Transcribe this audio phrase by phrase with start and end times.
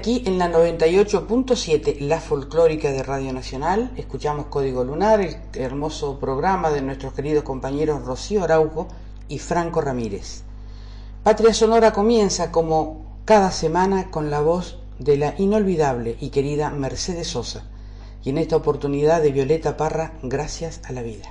[0.00, 3.90] Aquí en la 98.7, la folclórica de Radio Nacional.
[3.98, 8.88] Escuchamos Código Lunar, el hermoso programa de nuestros queridos compañeros Rocío Araujo
[9.28, 10.42] y Franco Ramírez.
[11.22, 17.28] Patria Sonora comienza como cada semana con la voz de la inolvidable y querida Mercedes
[17.28, 17.66] Sosa.
[18.24, 21.30] Y en esta oportunidad de Violeta Parra, gracias a la vida.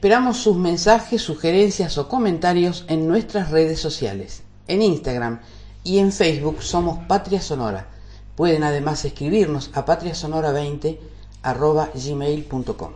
[0.00, 4.42] Esperamos sus mensajes, sugerencias o comentarios en nuestras redes sociales.
[4.66, 5.40] En Instagram
[5.84, 7.86] y en Facebook somos Patria Sonora.
[8.34, 10.96] Pueden además escribirnos a patriasonora20
[11.44, 12.92] gmail.com.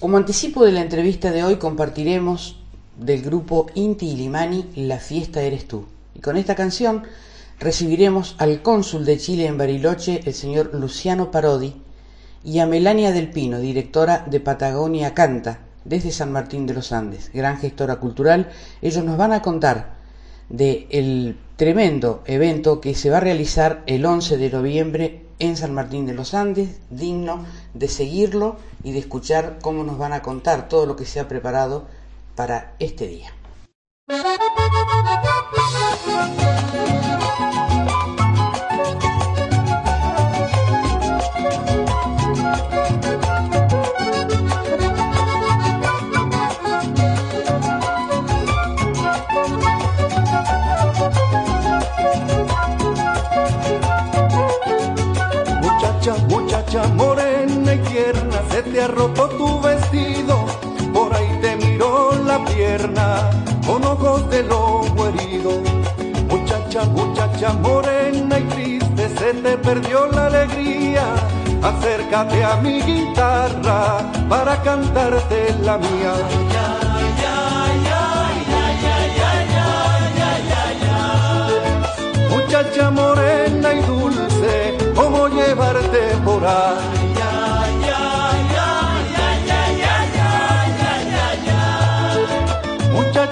[0.00, 2.56] Como anticipo de la entrevista de hoy compartiremos
[2.96, 5.84] del grupo Inti Limani La fiesta eres tú.
[6.14, 7.02] Y con esta canción
[7.60, 11.74] recibiremos al cónsul de Chile en Bariloche, el señor Luciano Parodi,
[12.42, 17.30] y a Melania del Pino, directora de Patagonia Canta, desde San Martín de los Andes,
[17.32, 18.50] gran gestora cultural.
[18.80, 19.94] Ellos nos van a contar
[20.48, 25.74] del el tremendo evento que se va a realizar el 11 de noviembre en San
[25.74, 27.44] Martín de los Andes, digno
[27.74, 31.28] de seguirlo y de escuchar cómo nos van a contar todo lo que se ha
[31.28, 31.86] preparado
[32.36, 33.32] para este día.
[58.82, 60.44] Se roto tu vestido,
[60.92, 63.30] por ahí te miró la pierna,
[63.64, 65.52] con ojos de lobo herido.
[66.28, 71.04] Muchacha, muchacha morena y triste, se te perdió la alegría.
[71.62, 73.98] Acércate a mi guitarra
[74.28, 76.14] para cantarte la mía.
[82.30, 87.11] Muchacha morena y dulce, cómo llevarte por ahí.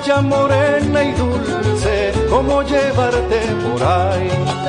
[0.01, 4.60] Muchacha morena y dulce, cómo llevarte por ahí.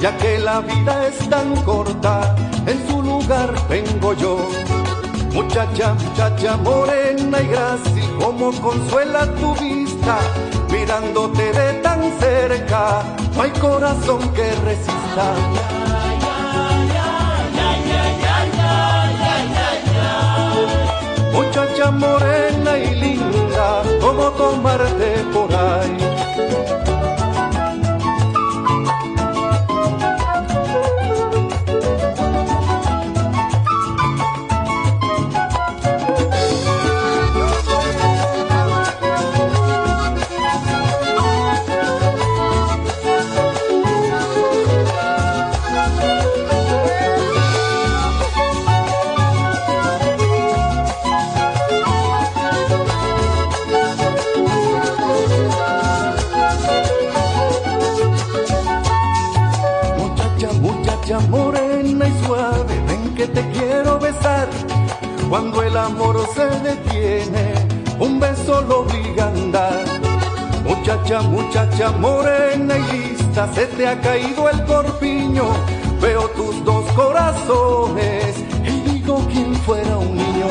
[0.00, 2.34] Ya que la vida es tan corta,
[2.66, 4.38] en su lugar vengo yo.
[5.32, 10.18] Muchacha, muchacha morena y grácil, como consuela tu vista,
[10.70, 13.02] mirándote de tan cerca,
[13.34, 15.34] no hay corazón que resista.
[21.32, 26.07] Muchacha morena y linda, como tomarte por ahí.
[65.78, 67.54] Amor se detiene,
[67.98, 69.84] un beso lo obliga a andar.
[70.64, 75.44] Muchacha, muchacha morena y lista, se te ha caído el corpiño.
[76.00, 80.48] Veo tus dos corazones y digo quién fuera un niño.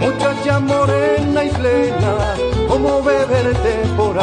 [0.00, 2.34] Muchacha morena y plena,
[2.68, 4.18] como beberte por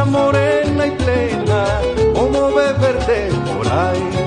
[0.00, 1.64] morena y plena,
[2.14, 4.22] como beberte por ahí.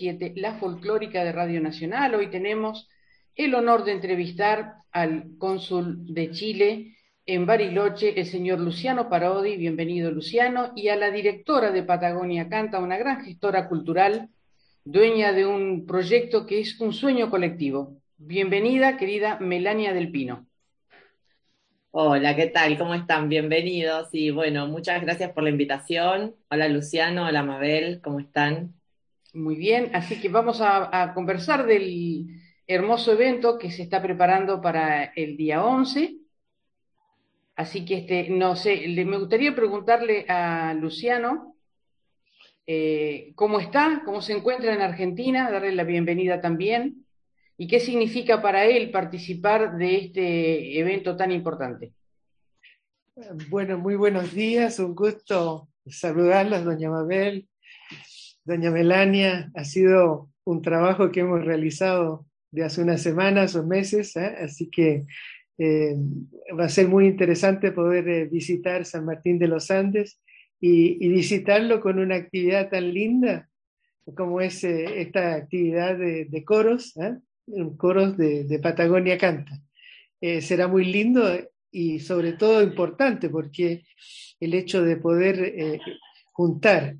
[0.00, 2.14] 98.7, la folclórica de Radio Nacional.
[2.14, 2.88] Hoy tenemos
[3.34, 6.96] el honor de entrevistar al cónsul de Chile
[7.26, 9.56] en Bariloche, el señor Luciano Parodi.
[9.56, 10.72] Bienvenido, Luciano.
[10.74, 14.30] Y a la directora de Patagonia Canta, una gran gestora cultural,
[14.84, 17.96] dueña de un proyecto que es un sueño colectivo.
[18.16, 20.46] Bienvenida, querida Melania del Pino.
[21.90, 22.76] Hola, ¿qué tal?
[22.76, 23.28] ¿Cómo están?
[23.28, 24.08] Bienvenidos.
[24.12, 26.34] Y bueno, muchas gracias por la invitación.
[26.50, 28.74] Hola Luciano, hola Mabel, ¿cómo están?
[29.34, 35.06] Muy bien, así que vamos a, conversar del hermoso evento que se está preparando para
[35.16, 36.18] el día 11.
[37.56, 41.56] Así que, este, no sé, me gustaría preguntarle a Luciano
[42.64, 47.04] eh, cómo está, cómo se encuentra en Argentina, darle la bienvenida también
[47.56, 51.92] y qué significa para él participar de este evento tan importante.
[53.48, 57.48] Bueno, muy buenos días, un gusto saludarlas, doña Mabel,
[58.44, 59.50] doña Melania.
[59.54, 64.36] Ha sido un trabajo que hemos realizado de hace unas semanas o meses, ¿eh?
[64.40, 65.06] así que
[65.58, 65.96] eh,
[66.58, 70.20] va a ser muy interesante poder eh, visitar San Martín de los Andes
[70.60, 73.48] y, visitarlo con una actividad tan linda
[74.16, 76.94] como es esta actividad de, coros,
[77.78, 79.58] coros de, de Patagonia Canta.
[80.40, 81.22] Será muy lindo
[81.70, 83.84] y sobre todo importante porque
[84.40, 85.80] el hecho de poder
[86.32, 86.96] juntar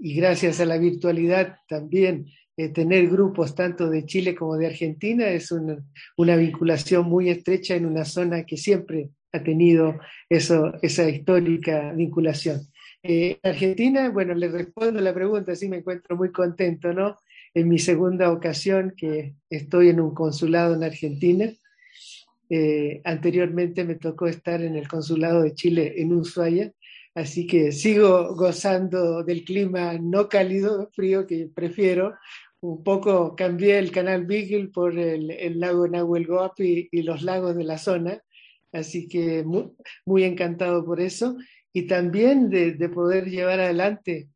[0.00, 5.28] y gracias a la virtualidad también eh, tener grupos tanto de Chile como de Argentina
[5.28, 9.98] es una, vinculación muy estrecha en una zona que siempre ha tenido
[10.28, 12.60] eso, esa histórica vinculación.
[13.42, 17.18] Argentina, bueno, le respondo la pregunta, sí me encuentro muy contento, ¿no?
[17.54, 21.50] en mi segunda ocasión que estoy en un consulado en Argentina.
[22.50, 26.72] Eh, anteriormente me tocó estar en el consulado de Chile en Ushuaia,
[27.14, 32.14] así que sigo gozando del clima no cálido, frío que prefiero.
[32.60, 36.26] Un poco cambié el canal Beagle por el, lago Nahuel
[36.58, 38.22] y, y, los lagos de la zona,
[38.72, 41.36] así que muy, encantado por eso
[41.72, 44.28] y también de, de poder llevar adelante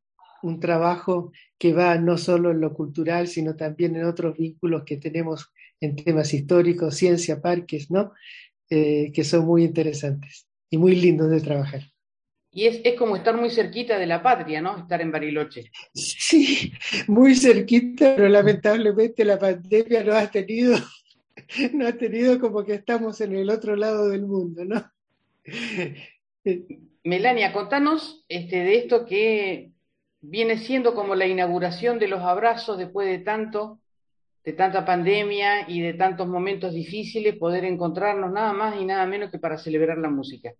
[0.42, 4.96] un trabajo que va no solo en lo cultural, sino también en otros vínculos que
[4.96, 8.12] tenemos en temas históricos, ciencia, parques, ¿no?
[8.70, 11.82] Eh, que son muy interesantes y muy lindos de trabajar.
[12.50, 14.78] Y es, es, como estar muy cerquita de la patria, ¿no?
[14.78, 15.70] Estar en Bariloche.
[15.94, 16.72] Sí,
[17.06, 20.78] muy cerquita, pero lamentablemente la pandemia no ha tenido,
[21.74, 24.90] no ha tenido como que estamos en el otro lado del mundo, ¿no?
[27.04, 29.70] Melania, contanos este, de esto que
[30.20, 33.78] viene siendo como la inauguración de los abrazos después de tanto,
[34.44, 39.30] de tanta pandemia y de tantos momentos difíciles, poder encontrarnos nada más y nada menos
[39.30, 40.52] que para celebrar la música.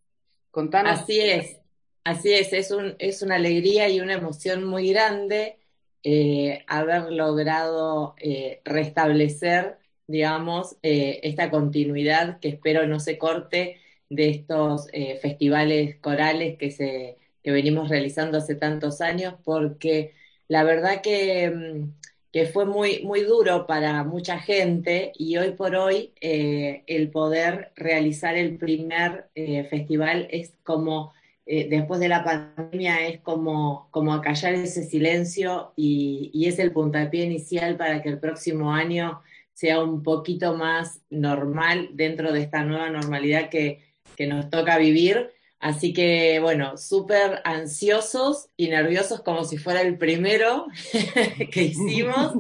[0.51, 1.01] Contanos.
[1.01, 1.61] Así es,
[2.05, 5.59] así es, es, un, es una alegría y una emoción muy grande
[6.05, 13.79] eh, haber logrado eh, restablecer, digamos, eh, esta continuidad que espero no se corte
[14.09, 14.89] de estos
[15.21, 20.15] festivales corales que se que venimos realizando hace tantos años, porque
[20.49, 21.93] la verdad que, mm,
[22.33, 28.37] que fue muy, muy duro para mucha gente y hoy por hoy el poder realizar
[28.37, 29.29] el primer
[29.71, 31.13] festival es como,
[31.49, 37.25] eh, después de la pandemia, es como, como acallar ese silencio y, es el puntapié
[37.25, 39.21] inicial para que el próximo año
[39.53, 43.83] sea un poquito más normal dentro de esta nueva normalidad que,
[44.15, 49.99] que nos toca vivir Así que, bueno, súper ansiosos y nerviosos como si fuera el
[49.99, 50.67] primero
[51.53, 52.35] que hicimos.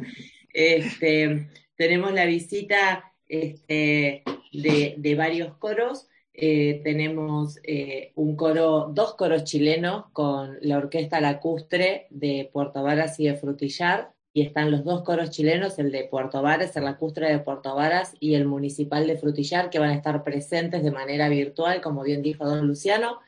[0.52, 4.22] Este, tenemos la visita este,
[4.52, 6.06] de, varios coros.
[6.40, 13.18] Eh, tenemos eh, un coro, dos coros chilenos con la Orquesta Lacustre de Puerto Varas
[13.18, 17.28] y de Frutillar y están los dos coros chilenos, el de Puerto Varas, el lacustre
[17.28, 21.28] de Puerto Varas y el municipal de Frutillar, que van a estar presentes de manera
[21.28, 23.18] virtual, como bien dijo don Luciano.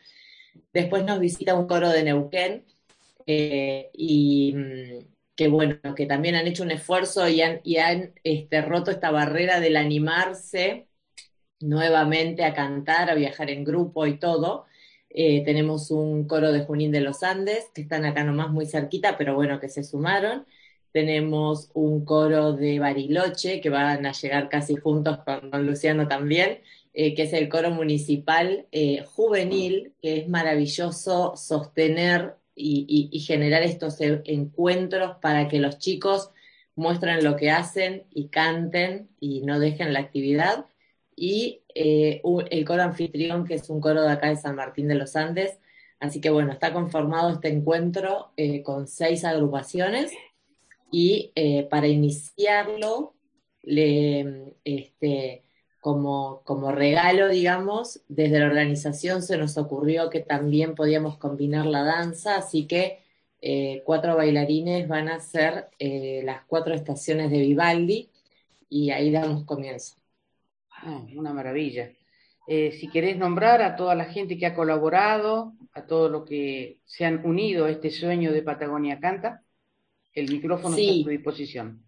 [0.72, 2.64] Después nos visita un coro de Neuquén,
[3.26, 8.12] eh, y mm, que bueno, que también han hecho un esfuerzo y han, y han
[8.22, 10.89] este, roto esta barrera del animarse
[11.60, 14.66] nuevamente a cantar, a viajar en grupo y todo.
[15.10, 19.18] Eh, tenemos un coro de Junín de los Andes, que están acá nomás muy cerquita,
[19.18, 20.46] pero bueno, que se sumaron.
[20.92, 26.60] tenemos un coro de Bariloche, que van a llegar casi juntos con don Luciano también,
[26.94, 34.00] eh, que es el coro municipal eh, juvenil, que es maravilloso sostener y, generar estos
[34.00, 36.30] e, encuentros para que los chicos
[36.74, 40.66] muestren lo que hacen y canten y no dejen la actividad.
[41.22, 44.94] Y eh, el coro anfitrión, que es un coro de acá de San Martín de
[44.94, 45.58] los Andes.
[46.00, 48.32] Así que bueno, está conformado este encuentro
[48.64, 50.12] con seis agrupaciones
[50.90, 53.14] y eh, para iniciarlo,
[53.62, 55.44] este,
[55.80, 61.84] como, como regalo, digamos, desde la organización se nos ocurrió que también podíamos combinar la
[61.84, 63.00] danza, así que
[63.42, 65.18] eh, cuatro bailarines van a
[65.78, 68.10] eh, las cuatro estaciones de Vivaldi
[68.68, 69.99] y ahí damos comienzo.
[70.82, 71.90] Ah, una maravilla.
[72.46, 77.04] si querés nombrar a toda la gente que ha colaborado, a todos los que se
[77.04, 79.42] han unido a este sueño de Patagonia Canta.
[80.12, 81.84] El micrófono está a tu disposición.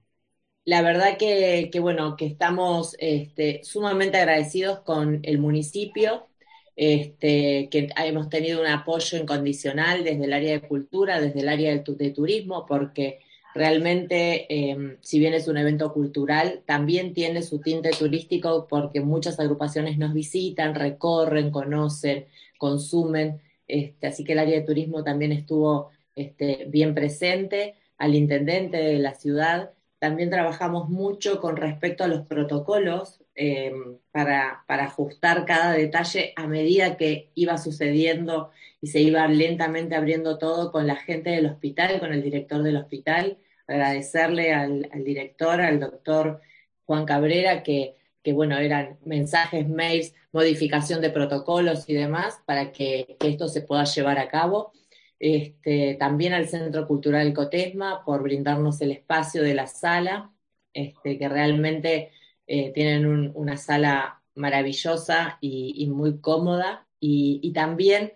[0.64, 6.28] La verdad que, bueno, que estamos este, sumamente agradecidos con el municipio,
[6.76, 11.76] este, que hemos tenido un apoyo incondicional desde el área de cultura, desde el área
[11.76, 13.18] de, turismo, porque
[13.54, 19.38] realmente, em, si bien es un evento cultural, también tiene su tinte turístico porque muchas
[19.40, 22.26] agrupaciones nos visitan, recorren, conocen,
[22.58, 28.76] consumen, este, así que el área de turismo también estuvo este, bien presente al intendente
[28.76, 29.70] de la ciudad.
[29.98, 36.96] También trabajamos mucho con respecto a los protocolos em, para, ajustar cada detalle a medida
[36.96, 42.12] que iba sucediendo y se iba lentamente abriendo todo con la gente del hospital, con
[42.12, 43.38] el director del hospital.
[43.66, 46.40] Agradecerle al, director, al doctor
[46.84, 53.16] Juan Cabrera, que, que, bueno, eran mensajes, mails, modificación de protocolos y demás para que
[53.20, 54.72] esto se pueda llevar a cabo.
[55.18, 60.32] Este, también al Centro Cultural Cotesma por brindarnos el espacio de la sala,
[60.74, 62.10] este, que realmente
[62.48, 68.12] eh, tienen una sala maravillosa y, muy cómoda, y, también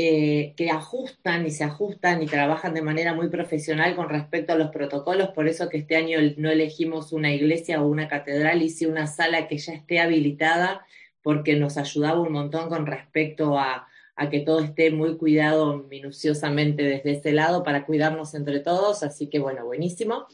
[0.00, 4.56] eh, que ajustan y se ajustan y trabajan de manera muy profesional con respecto a
[4.56, 8.86] los protocolos, por eso que este año no elegimos una iglesia o una catedral, hice
[8.86, 10.86] una sala que ya esté habilitada,
[11.20, 13.88] porque nos ayudaba un montón con respecto a
[14.30, 19.40] que todo esté muy cuidado minuciosamente desde ese lado para cuidarnos entre todos, así que
[19.40, 20.26] bueno, buenísimo.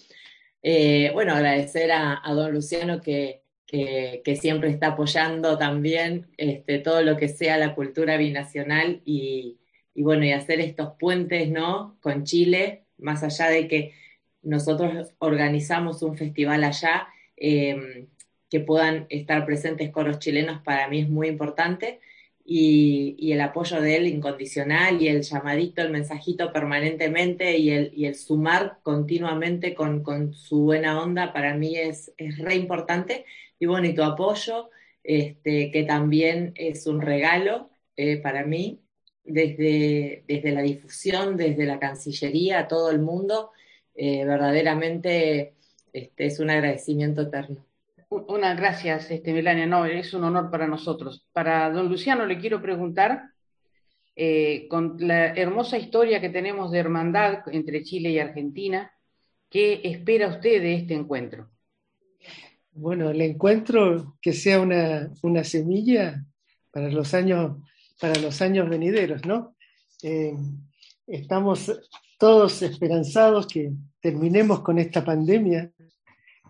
[0.63, 3.44] Eh, bueno, agradecer a, don Luciano que,
[4.23, 9.59] que, siempre está apoyando también este, todo lo que sea la cultura binacional y,
[9.97, 11.97] bueno, y hacer estos puentes, ¿no?
[12.01, 13.93] Con Chile, más allá de que
[14.43, 18.07] nosotros organizamos un festival allá, eh,
[18.49, 21.99] que puedan estar presentes coros chilenos para mí es muy importante
[22.45, 28.79] y, el apoyo de él incondicional y el llamadito, el mensajito permanentemente y el, sumar
[28.83, 33.25] continuamente con, con, su buena onda para mí es, es re importante.
[33.59, 34.71] Y bueno, y tu apoyo,
[35.03, 38.81] este, que también es un regalo eh, para mí,
[39.25, 43.53] desde, desde la difusión, desde la Cancillería a todo el mundo,
[43.95, 45.55] eh, verdaderamente
[45.93, 47.65] este, es un agradecimiento eterno.
[48.09, 49.67] Una gracias, este, Melania.
[49.67, 51.27] No, es un honor para nosotros.
[51.33, 53.23] Para don Luciano le quiero preguntar,
[54.17, 58.93] eh, con la hermosa historia que tenemos de hermandad entre Chile y Argentina,
[59.51, 61.51] ¿qué espera usted de este encuentro?
[62.73, 66.25] Bueno, el encuentro que sea una, semilla
[66.71, 67.59] para los años,
[68.01, 69.57] para los años venideros, ¿no?
[70.03, 70.35] Eh,
[71.07, 71.73] estamos
[72.19, 75.71] todos esperanzados que terminemos con esta pandemia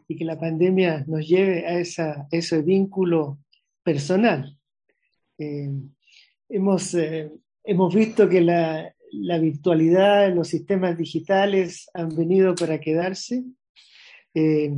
[0.06, 3.38] y que la pandemia nos lleve a, esa, ese vínculo
[3.82, 4.58] personal.
[5.38, 5.70] Eh,
[6.48, 7.30] hemos, eh,
[7.64, 13.44] hemos visto que la, la, virtualidad, los sistemas digitales han venido para quedarse,
[14.34, 14.72] eh,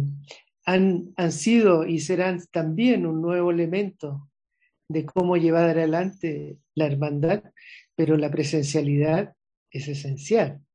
[0.65, 4.29] han, han sido y serán también un nuevo elemento
[4.89, 7.43] de cómo llevar adelante la hermandad,
[7.95, 9.35] pero la presencialidad
[9.71, 10.66] es esencial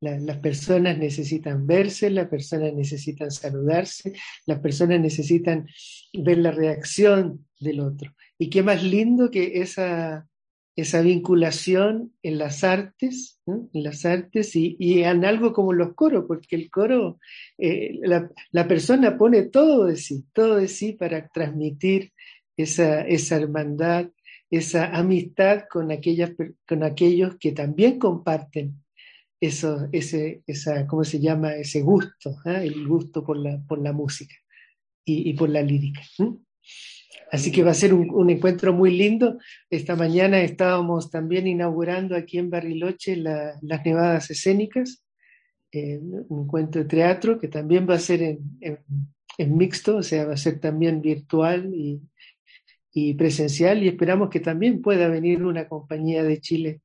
[0.00, 4.12] las personas necesitan verse, las personas necesitan saludarse,
[4.44, 5.66] las personas necesitan
[6.12, 8.14] ver la reacción del otro.
[8.38, 10.26] Y qué más lindo que esa,
[10.76, 16.56] esa vinculación en las artes, en las artes y, en algo como los coros, porque
[16.56, 17.18] el coro,
[17.56, 22.12] eh, la, persona pone todo de sí, todo de sí para transmitir
[22.58, 24.10] esa, esa hermandad,
[24.50, 26.32] esa amistad con, aquellas,
[26.68, 28.82] con aquellos que también comparten
[29.40, 31.54] eso, ese, esa, ¿cómo se llama?
[31.54, 32.62] Ese gusto, ¿ah?
[32.62, 34.34] el gusto por la, por la música
[35.04, 36.02] y, por la lírica.
[37.30, 39.38] Así que va a ser un, encuentro muy lindo.
[39.70, 45.06] Esta mañana estábamos también inaugurando aquí en Bariloche las nevadas escénicas
[46.28, 50.38] un cuento de teatro que también va a ser en, mixto, o sea, va a
[50.38, 52.00] ser también virtual y,
[52.92, 56.80] y, presencial y esperamos que también pueda venir una compañía de Chile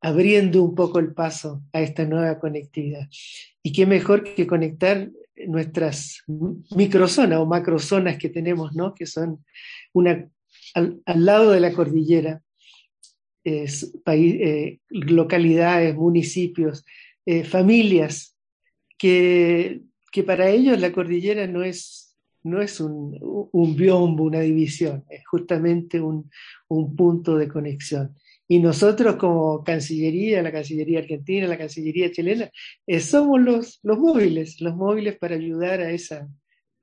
[0.00, 3.08] abriendo un poco el paso a esta nueva conectividad.
[3.62, 5.10] Y qué mejor que conectar
[5.46, 6.22] nuestras
[6.74, 8.94] microzonas o macrozonas que tenemos, ¿no?
[8.94, 9.44] que son
[9.92, 10.28] una,
[10.74, 12.42] al, lado de la cordillera,
[13.42, 16.84] es, eh, localidades, municipios,
[17.24, 18.36] eh, familias,
[18.98, 19.82] que,
[20.26, 23.16] para ellos la cordillera no es, no es un,
[23.52, 28.14] un biombo, una división, es justamente un punto de conexión.
[28.52, 32.50] Y nosotros como Cancillería, la Cancillería Argentina, la Cancillería chilena,
[32.84, 36.28] eh, somos los, los móviles, los móviles para ayudar a esa,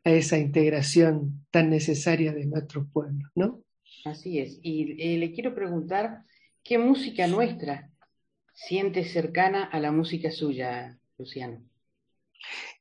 [0.06, 3.64] a esa integración tan necesaria de nuestros pueblos, ¿no?
[4.06, 4.62] Así es.
[4.64, 6.22] Y eh, le quiero preguntar,
[6.64, 7.92] ¿qué música nuestra
[8.54, 11.62] siente cercana a la música suya, Luciano?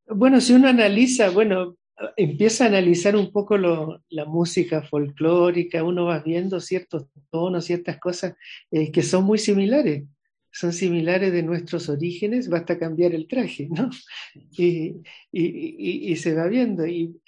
[0.07, 1.77] Bueno, si uno analiza, bueno,
[2.17, 8.35] empieza a analizar un poco la música folclórica, uno va viendo ciertos tonos, ciertas cosas
[8.71, 10.05] eh, que son muy similares,
[10.51, 13.91] son similares de nuestros orígenes, basta cambiar el traje, ¿no?
[15.33, 16.87] Y, se va viendo.
[16.87, 17.21] Y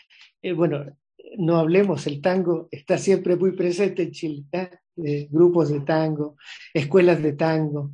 [0.43, 0.85] eh, bueno,
[1.37, 5.29] no hablemos, el tango está siempre muy presente en Chile, ¿eh?
[5.31, 6.37] grupos de tango,
[6.75, 7.93] escuelas de tango,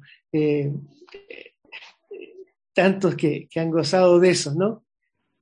[2.73, 4.85] tantos que, que han gozado de eso, ¿no?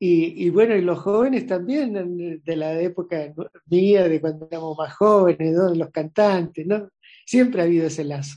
[0.05, 3.33] Y, bueno, y los jóvenes también, de la época
[3.67, 5.73] mía, de cuando éramos más jóvenes, ¿no?
[5.77, 6.89] los cantantes, ¿no?
[7.25, 8.37] Siempre ha habido ese lazo.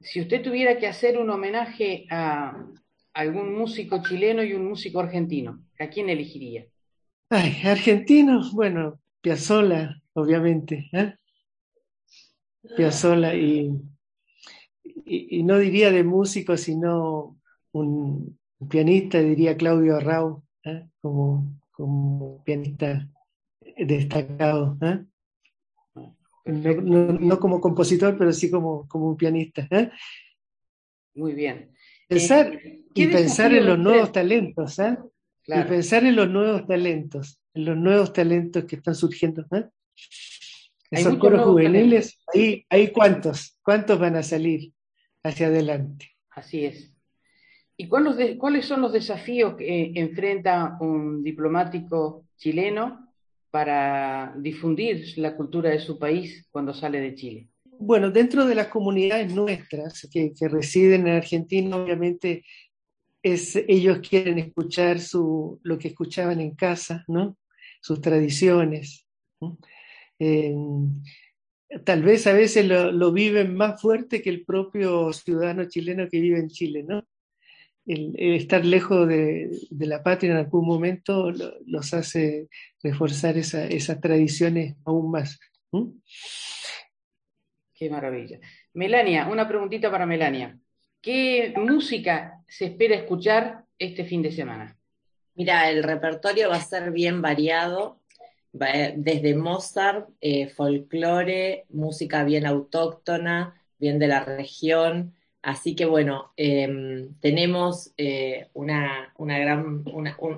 [0.00, 2.56] Si usted tuviera que hacer un homenaje a
[3.12, 6.64] algún músico chileno y un músico argentino, ¿a quién elegiría?
[7.28, 10.88] Ay, argentino, bueno, Piazzolla, obviamente.
[10.94, 11.14] ¿eh?
[12.74, 13.70] Piazzolla y,
[15.04, 17.38] y no diría de músico, sino
[17.72, 20.88] un, pianista, diría Claudio Arrau, ¿eh?
[21.00, 23.08] como, como pianista
[23.76, 24.78] destacado.
[24.82, 25.04] ¿eh?
[26.44, 29.66] No, como compositor, pero sí como, como un pianista.
[29.70, 29.90] ¿eh?
[31.14, 31.72] Muy bien.
[32.08, 32.58] Pensar,
[32.94, 34.78] y pensar en los nuevos talentos,
[35.46, 39.46] Y pensar en los nuevos talentos, en los nuevos talentos que están surgiendo.
[40.90, 44.72] Esos coros juveniles, ahí, ahí cuántos, cuántos van a salir
[45.22, 46.10] hacia adelante.
[46.30, 46.91] Así es.
[47.76, 53.08] ¿Y cuáles son los desafíos que enfrenta un diplomático chileno
[53.50, 57.48] para difundir la cultura de su país cuando sale de Chile?
[57.64, 62.44] Bueno, dentro de las comunidades nuestras que, residen en Argentina, obviamente
[63.22, 67.36] ellos quieren escuchar su, lo que escuchaban en casa, ¿no?
[67.82, 69.06] sus tradiciones.
[70.18, 70.54] Eh,
[71.84, 76.38] tal vez a veces lo, viven más fuerte que el propio ciudadano chileno que vive
[76.38, 77.04] en Chile, ¿no?
[77.86, 81.30] El, estar lejos de, la patria en algún momento
[81.66, 82.48] los hace
[82.82, 85.38] reforzar esas tradiciones aún más.
[87.74, 88.38] Qué maravilla.
[88.74, 90.58] Melania, una preguntita para Melania.
[91.00, 94.76] ¿Qué música se espera escuchar este fin de semana?
[95.34, 98.00] Mira, el repertorio va a ser bien variado,
[98.52, 107.14] desde Mozart, eh, folclore, música bien autóctona, bien de la región, Así que bueno, em,
[107.20, 109.84] tenemos eh, una, gran,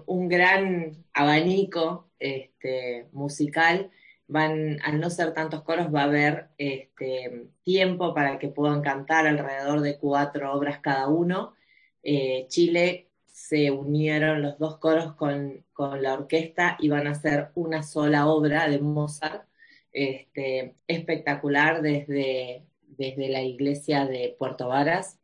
[0.06, 3.90] un, gran abanico este, musical.
[4.26, 9.26] Van, al no ser tantos coros, va a haber este, tiempo para que puedan cantar
[9.26, 11.54] alrededor de cuatro obras cada uno.
[12.02, 15.64] Eh, Chile se unieron los dos coros con,
[16.00, 19.46] la orquesta y van a hacer una sola obra de Mozart,
[19.92, 22.64] este, espectacular desde
[22.96, 25.18] desde la iglesia de Puerto Varas,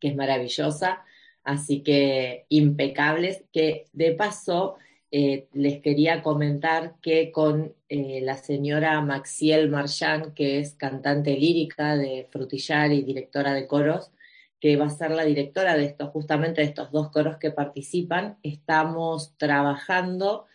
[0.00, 1.04] que es maravillosa,
[1.42, 4.76] así que impecables, que de paso
[5.10, 11.96] eh, les quería comentar que con eh, la señora Maxiel Marchand, que es cantante lírica
[11.96, 14.10] de Frutillar y directora de coros,
[14.58, 18.38] que va a ser la directora de estos, justamente de estos dos coros que participan,
[18.42, 20.46] estamos trabajando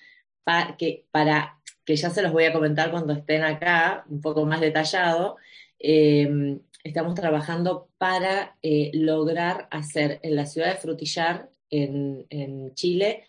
[0.43, 5.37] para que ya se los voy a comentar cuando estén acá, un poco más detallado,
[5.79, 13.25] Em, estamos trabajando para eh, lograr hacer en la ciudad de Frutillar, en, Chile,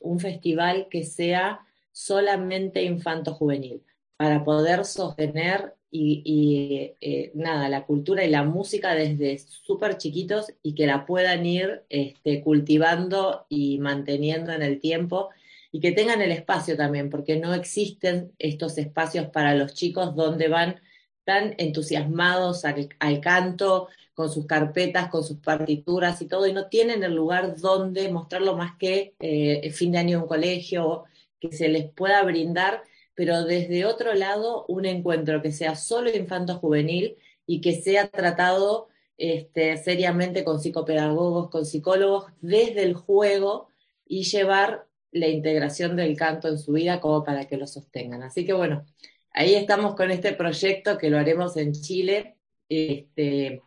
[0.00, 1.60] un festival que sea
[1.92, 3.82] solamente infanto-juvenil,
[4.16, 10.74] para poder sostener y, eh, nada, la cultura y la música desde súper chiquitos y
[10.74, 15.30] que la puedan ir este, cultivando y manteniendo en el tiempo
[15.70, 20.48] y que tengan el espacio también, porque no existen estos espacios para los chicos donde
[20.48, 20.80] van
[21.28, 27.04] tan entusiasmados al, canto, con sus carpetas, con sus partituras y todo, y no tienen
[27.04, 31.04] el lugar donde mostrarlo más que eh, el fin de año en un colegio,
[31.38, 32.82] que se les pueda brindar,
[33.14, 38.88] pero desde otro lado, un encuentro que sea solo infanto-juvenil y que sea tratado
[39.18, 43.68] este, seriamente con psicopedagogos, con psicólogos, desde el juego
[44.06, 48.22] y llevar la integración del canto en su vida como para que lo sostengan.
[48.22, 48.86] Así que bueno,
[49.32, 52.36] ahí estamos con este proyecto que lo haremos en Chile
[52.68, 53.62] este,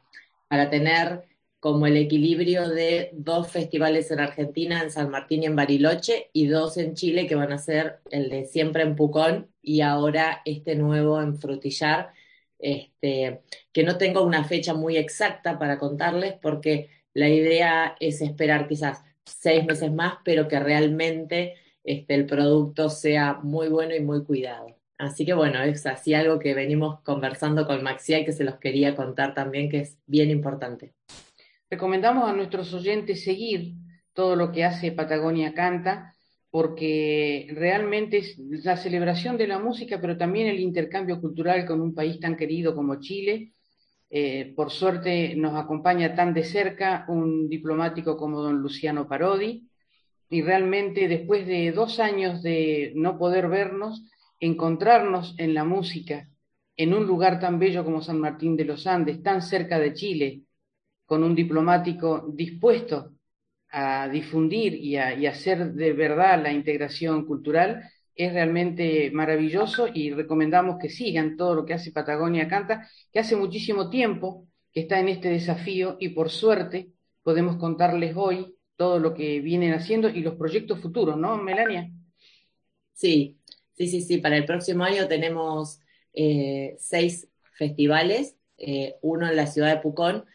[0.47, 1.23] para tener
[1.59, 6.47] como el equilibrio de dos festivales en Argentina, en San Martín y en Bariloche, y
[6.47, 10.75] dos en Chile que van a ser el de siempre en Pucón y ahora este
[10.75, 12.13] nuevo en Frutillar,
[12.57, 18.67] este, que no tengo una fecha muy exacta para contarles porque la idea es esperar
[18.67, 24.23] quizás seis meses más, pero que realmente este, el producto sea muy bueno y muy
[24.23, 24.80] cuidado.
[25.01, 28.57] Así que bueno, es así algo que venimos conversando con Maxia y que se los
[28.59, 30.93] quería contar también, que es bien importante.
[31.71, 33.73] Recomendamos a nuestros oyentes seguir
[34.13, 36.13] todo lo que hace Patagonia Canta,
[36.51, 41.95] porque realmente es la celebración de la música, pero también el intercambio cultural con un
[41.95, 43.53] país tan querido como Chile,
[44.11, 49.67] eh, por suerte nos acompaña tan de cerca un diplomático como don Luciano Parodi
[50.29, 54.03] y realmente después de dos años de no poder vernos,
[54.41, 56.29] encontrarnos en la música,
[56.75, 60.41] en un lugar tan bello como San Martín de los Andes, tan cerca de Chile,
[61.05, 63.13] con un diplomático dispuesto
[63.69, 67.83] a difundir y a, y hacer de verdad la integración cultural,
[68.15, 73.35] es realmente maravilloso y recomendamos que sigan todo lo que hace Patagonia Canta, que hace
[73.35, 76.91] muchísimo tiempo que está en este desafío y por suerte
[77.23, 81.89] podemos contarles hoy todo lo que vienen haciendo y los proyectos futuros, ¿no, Melania?
[82.93, 83.37] Sí,
[83.87, 84.17] sí, sí, sí.
[84.17, 85.79] Para el próximo año tenemos
[86.13, 90.25] eh, seis festivales, eh, uno en la ciudad de Pucón.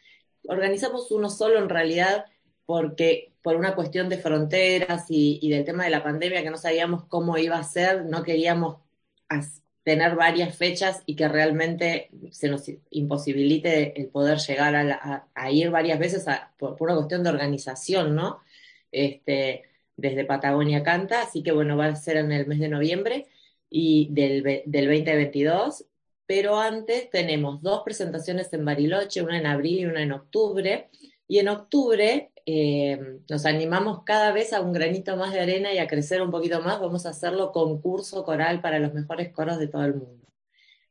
[0.49, 2.27] Organizamos uno solo en realidad
[2.65, 7.05] porque por una cuestión de fronteras y, del tema de la pandemia que no sabíamos
[7.05, 8.79] cómo iba a ser, no queríamos
[9.85, 16.01] tener varias fechas y que realmente se nos imposibilite el poder llegar a, ir varias
[16.01, 16.27] veces
[16.59, 18.41] por, una cuestión de organización, ¿no?
[18.91, 19.63] Este,
[19.97, 23.27] desde Patagonia Canta, así que bueno, va a ser en el mes de noviembre
[23.71, 25.87] y del, del 2022,
[26.27, 30.89] pero antes tenemos dos presentaciones en Bariloche, una en abril y una en octubre,
[31.29, 35.79] y en octubre eh, nos animamos cada vez a un granito más de arena y
[35.79, 39.69] a crecer un poquito más, vamos a hacerlo concurso coral para los mejores coros de
[39.69, 40.27] todo el mundo.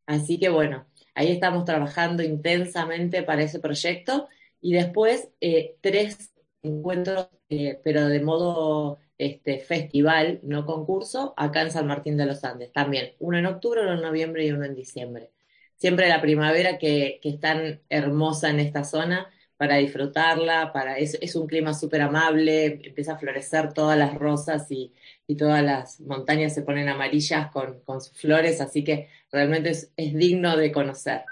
[0.06, 0.86] Así que bueno,
[1.16, 4.28] ahí estamos trabajando intensamente para ese proyecto
[4.62, 11.72] y después eh, tres encuentros, eh, pero de modo este, festival, no concurso, acá en
[11.72, 12.72] San Martín de los Andes.
[12.72, 15.32] También uno en octubre, uno en noviembre y uno en diciembre.
[15.78, 21.18] Siempre la primavera que, que es tan hermosa en esta zona para disfrutarla, para, es,
[21.22, 24.94] es un clima súper amable, empieza a florecer todas las rosas y,
[25.28, 29.94] y, todas las montañas se ponen amarillas con, con sus flores, así que realmente es,
[29.96, 31.24] es, digno de conocer.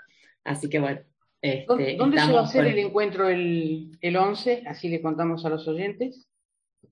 [0.43, 1.01] Así que bueno.
[1.41, 4.63] Este, ¿Dónde se va a hacer el encuentro el, el 11?
[4.65, 6.25] Así le contamos a los oyentes.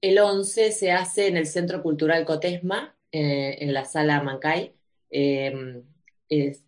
[0.02, 4.74] El 11 se hace en el Centro Cultural Cotesma, eh, en la sala Mancay.
[5.10, 5.84] Eh,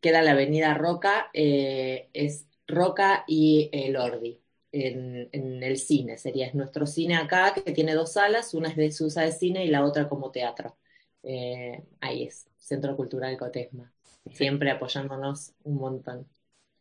[0.02, 4.40] queda la avenida Roca, eh, es Roca y el Ordi
[4.74, 8.92] en, el cine, sería es nuestro cine acá, que tiene dos salas, una es de
[8.92, 10.76] Susa de cine y la otra como teatro.
[11.22, 13.94] Eh, ahí es, Centro Cultural Cotesma,
[14.32, 16.28] siempre apoyándonos un montón.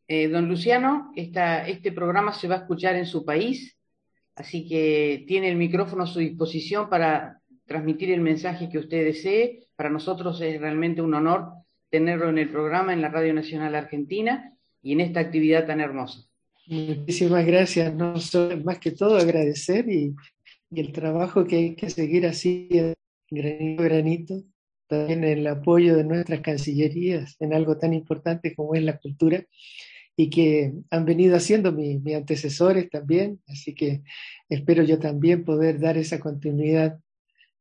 [0.09, 3.77] Eh, don Luciano, este programa se va a escuchar en su país,
[4.37, 9.66] así que tiene el micrófono a su disposición para transmitir el mensaje que usted desee.
[9.77, 11.49] Para nosotros es realmente un honor
[11.90, 16.27] tenerlo en el programa en la Radio Nacional Argentina y en esta actividad tan hermosa.
[16.66, 17.95] Muchísimas gracias.
[17.95, 18.14] No
[18.64, 20.14] más que todo agradecer y,
[20.75, 22.66] el trabajo que hay que seguir así,
[23.31, 24.42] granito a granito,
[24.87, 29.45] también el apoyo de nuestras cancillerías en algo tan importante como es la cultura
[30.16, 33.40] y que han venido haciendo mis antecesores también.
[33.46, 34.03] Así que
[34.48, 36.98] espero yo también poder dar esa continuidad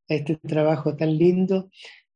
[0.08, 1.70] a este trabajo tan lindo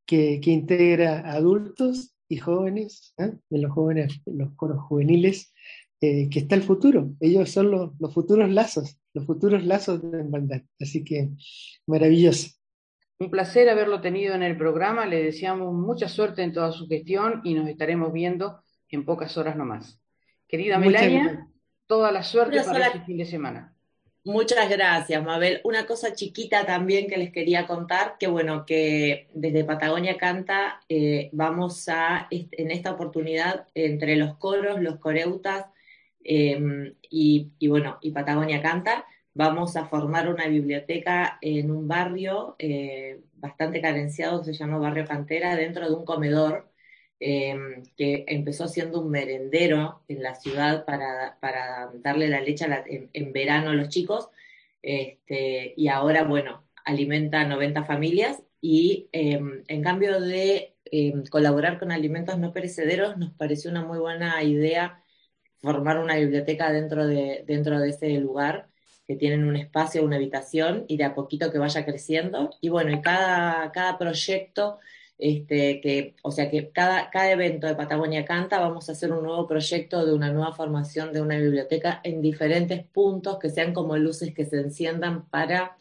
[0.06, 3.32] que, integra adultos y jóvenes, ¿eh?
[3.50, 5.52] de los jóvenes, los coros juveniles,
[6.00, 7.10] eh, que está el futuro.
[7.20, 10.62] Ellos son los, futuros lazos, los futuros lazos de hermandad.
[10.80, 11.30] Así que
[11.86, 12.50] maravilloso.
[13.18, 15.06] Un placer haberlo tenido en el programa.
[15.06, 19.56] Le deseamos mucha suerte en toda su gestión y nos estaremos viendo en pocas horas
[19.56, 19.98] nomás.
[20.48, 21.48] Querida Melania,
[21.86, 23.76] toda la suerte para este fin de semana.
[24.26, 25.60] Muchas gracias, Mabel.
[25.62, 31.30] Una cosa chiquita también que les quería contar, que bueno, que desde Patagonia Canta eh,
[31.32, 35.66] vamos a, en esta oportunidad, entre los coros, los coreutas
[36.24, 43.20] em, y, bueno, y Patagonia Canta, vamos a formar una biblioteca en un barrio eh,
[43.34, 46.68] bastante carenciado, se llama Barrio Cantera, dentro de un comedor
[47.18, 51.38] Em, que empezó siendo un merendero en la ciudad para,
[52.02, 52.66] darle la leche
[53.12, 54.28] en, verano a los chicos,
[54.82, 61.78] este, y ahora, bueno, alimenta a 90 familias y em, en cambio de em, colaborar
[61.78, 65.02] con alimentos no perecederos, nos pareció una muy buena idea
[65.58, 68.68] formar una biblioteca dentro de, dentro de ese lugar
[69.06, 72.50] que tienen un espacio, una habitación y de a poquito que vaya creciendo.
[72.60, 74.78] Y bueno, y cada, cada proyecto
[75.18, 79.24] este, que, o sea que cada, cada evento de Patagonia Canta vamos a hacer un
[79.24, 83.96] nuevo proyecto de una nueva formación de una biblioteca en diferentes puntos que sean como
[83.96, 85.78] luces que se enciendan para,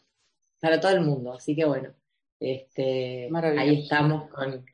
[0.60, 1.34] para todo el mundo.
[1.34, 1.94] Así que bueno,
[2.40, 4.66] este, ahí estamos con,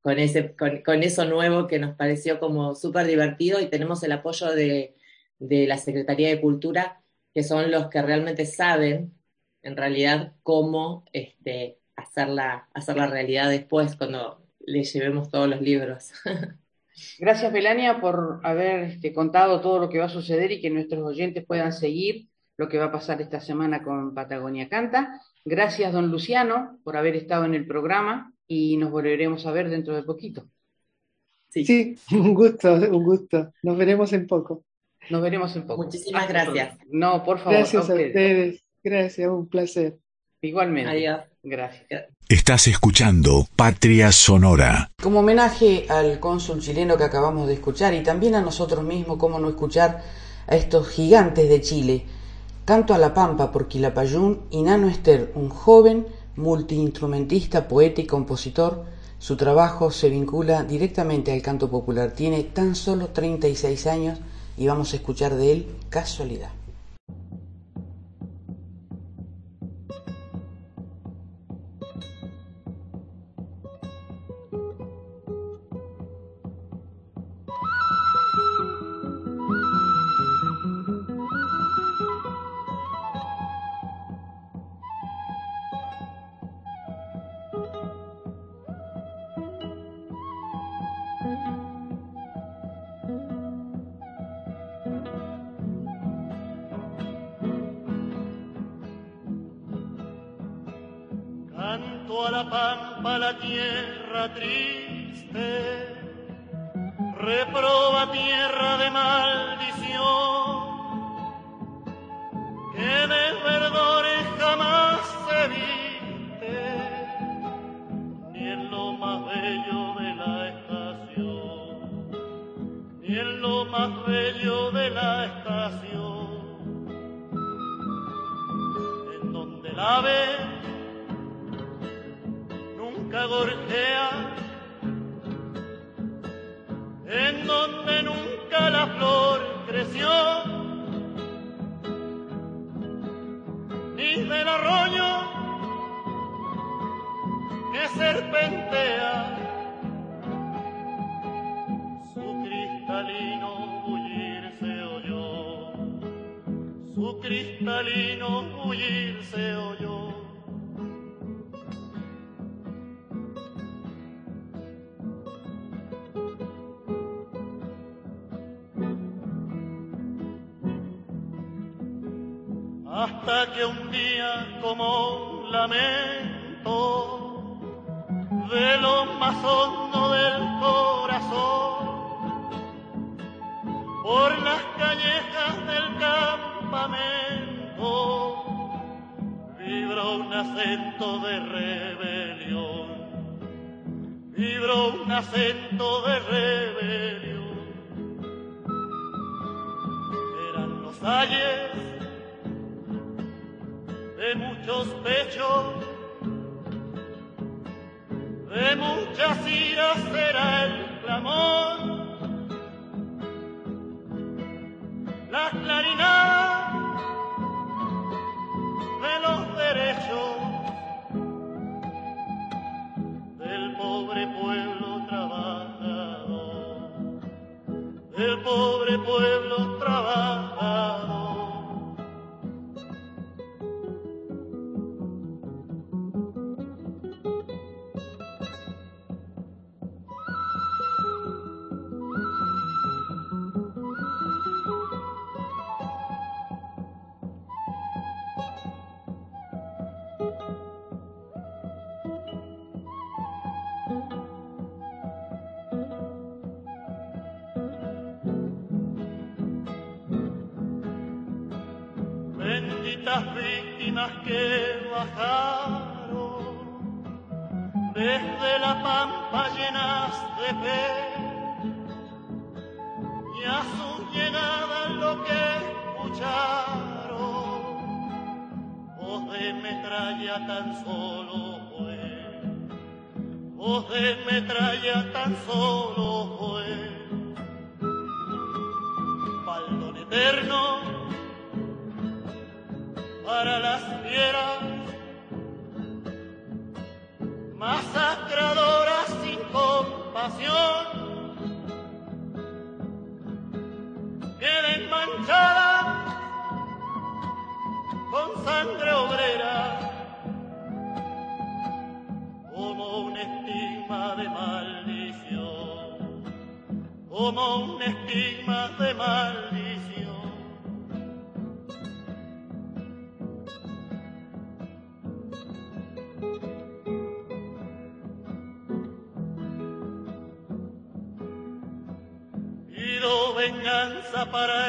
[0.00, 4.52] con, ese, con, eso nuevo que nos pareció como súper divertido y tenemos el apoyo
[4.52, 4.96] de,
[5.38, 7.02] de la Secretaría de Cultura,
[7.34, 9.14] que son los que realmente saben
[9.62, 16.12] en realidad cómo este, hacerla, la realidad después cuando le llevemos todos los libros.
[17.18, 21.04] Gracias, Melania, por haber este, contado todo lo que va a suceder y que nuestros
[21.04, 25.20] oyentes puedan seguir lo que va a pasar esta semana con Patagonia Canta.
[25.44, 29.94] Gracias, don Luciano, por haber estado en el programa y nos volveremos a ver dentro
[29.94, 30.48] de poquito.
[31.50, 33.52] Sí, un gusto, un gusto.
[33.62, 34.64] Nos veremos en poco.
[35.10, 35.84] Nos veremos en poco.
[35.84, 36.78] Muchísimas gracias.
[36.90, 37.54] No, por favor.
[37.54, 38.64] Gracias a ustedes.
[38.82, 39.98] Gracias, un placer.
[40.40, 40.90] Igualmente.
[40.90, 41.27] Adiós.
[41.42, 42.06] Gracias.
[42.28, 44.90] Estás escuchando Patria Sonora.
[45.02, 49.38] Como homenaje al cónsul chileno que acabamos de escuchar y también a nosotros mismos, cómo
[49.38, 50.02] no escuchar
[50.46, 52.04] a estos gigantes de Chile.
[52.64, 58.84] Canto a la Pampa por Quilapayún y Nano Ester, un joven multiinstrumentista, poeta y compositor.
[59.18, 62.12] Su trabajo se vincula directamente al canto popular.
[62.12, 64.18] Tiene tan solo 36 años
[64.56, 66.50] y vamos a escuchar de él Casualidad.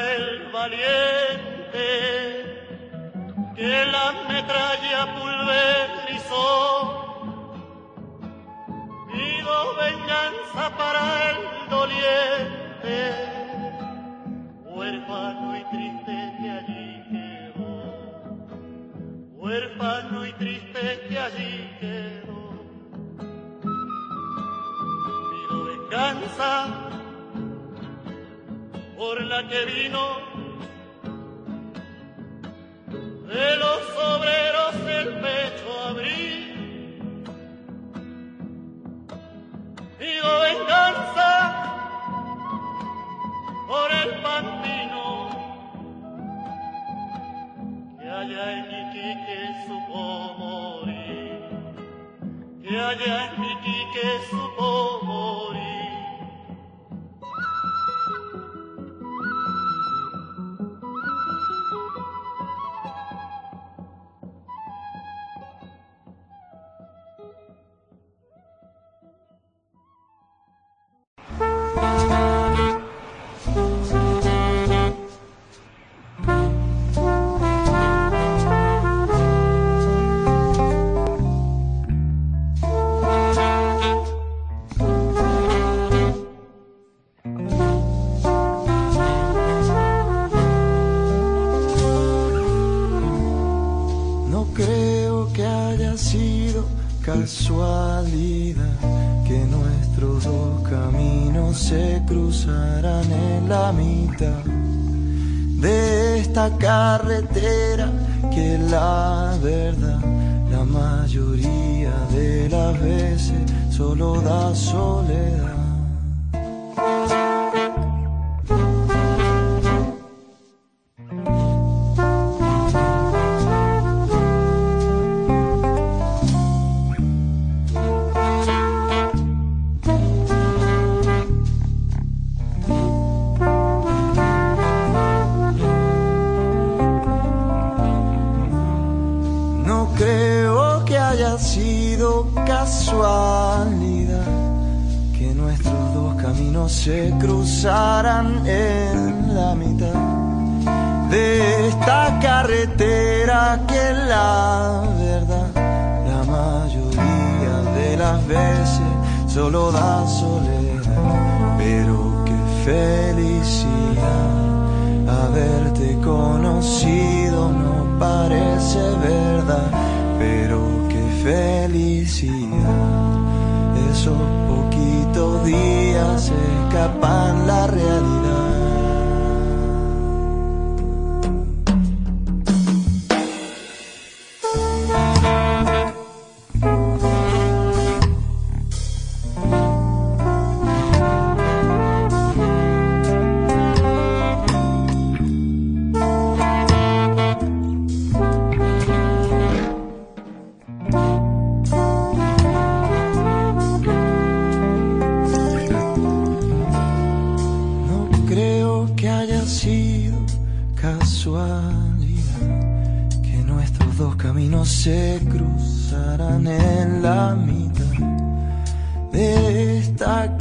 [0.00, 1.88] para el valiente
[3.56, 6.44] que la metralla pulverizó.
[9.12, 11.38] Pido venganza para el
[11.68, 12.98] doliente,
[14.64, 17.72] huérfano y triste que allí quedó,
[19.34, 22.40] huérfano y triste que allí quedó.
[25.30, 26.89] Pido venganza
[29.00, 30.04] por la que vino
[33.32, 36.28] de los obreros el pecho abrí.
[39.98, 41.30] Pido venganza
[43.70, 45.04] por el pantino
[47.98, 50.02] que allá en Iquique supo
[50.42, 51.40] morir,
[52.62, 55.69] que allá en Iquique supo morir.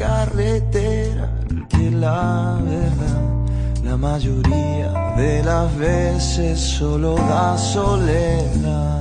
[0.10, 1.30] carretera,
[1.70, 3.30] que la verdad
[3.84, 8.99] la mayoría de las veces solo da soledad.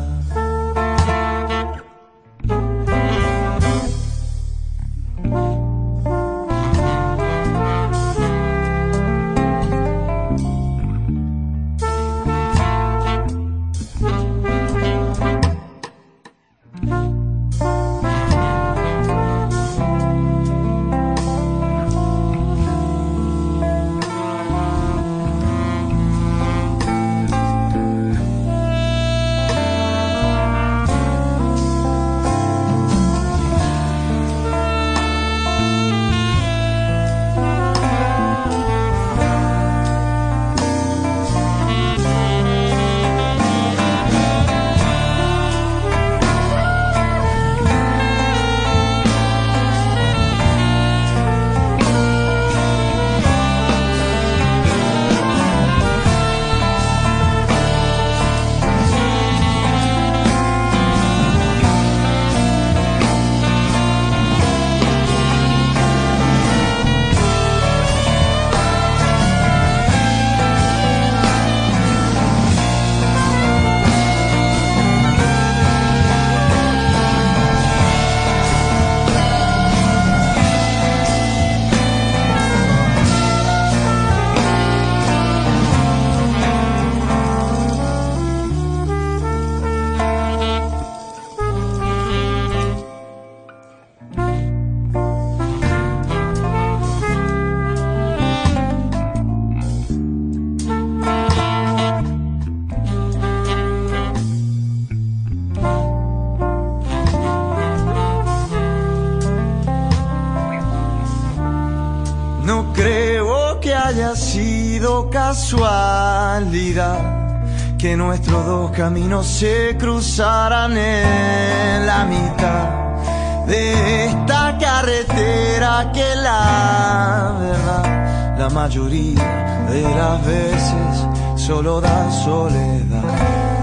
[118.79, 129.83] Caminos se cruzarán en la mitad de esta carretera que la verdad la mayoría de
[129.83, 130.93] las veces
[131.35, 133.03] solo da soledad.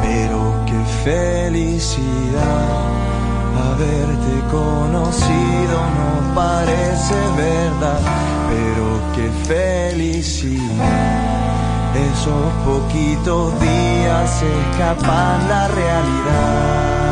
[0.03, 2.03] Pero qué felicidad
[3.69, 8.01] haberte conocido no parece verdad
[8.49, 8.85] pero
[9.15, 11.34] qué felicidad
[11.95, 17.04] esos poquitos días escapan la realidad.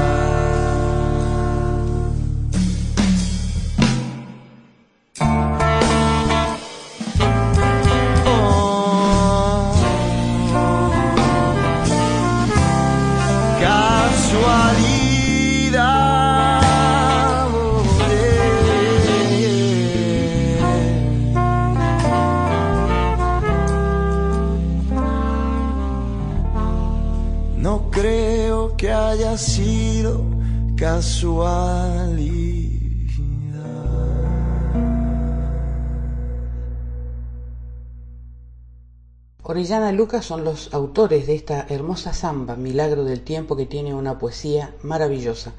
[39.93, 44.73] Lucas son los autores de esta hermosa samba, Milagro del Tiempo, que tiene una poesía
[44.81, 45.53] maravillosa.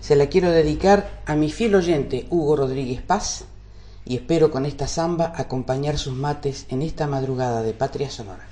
[0.00, 3.44] Se la quiero dedicar a mi fiel oyente Hugo Rodríguez Paz
[4.04, 8.48] y espero con esta samba acompañar sus mates en esta madrugada de Patria Sonora.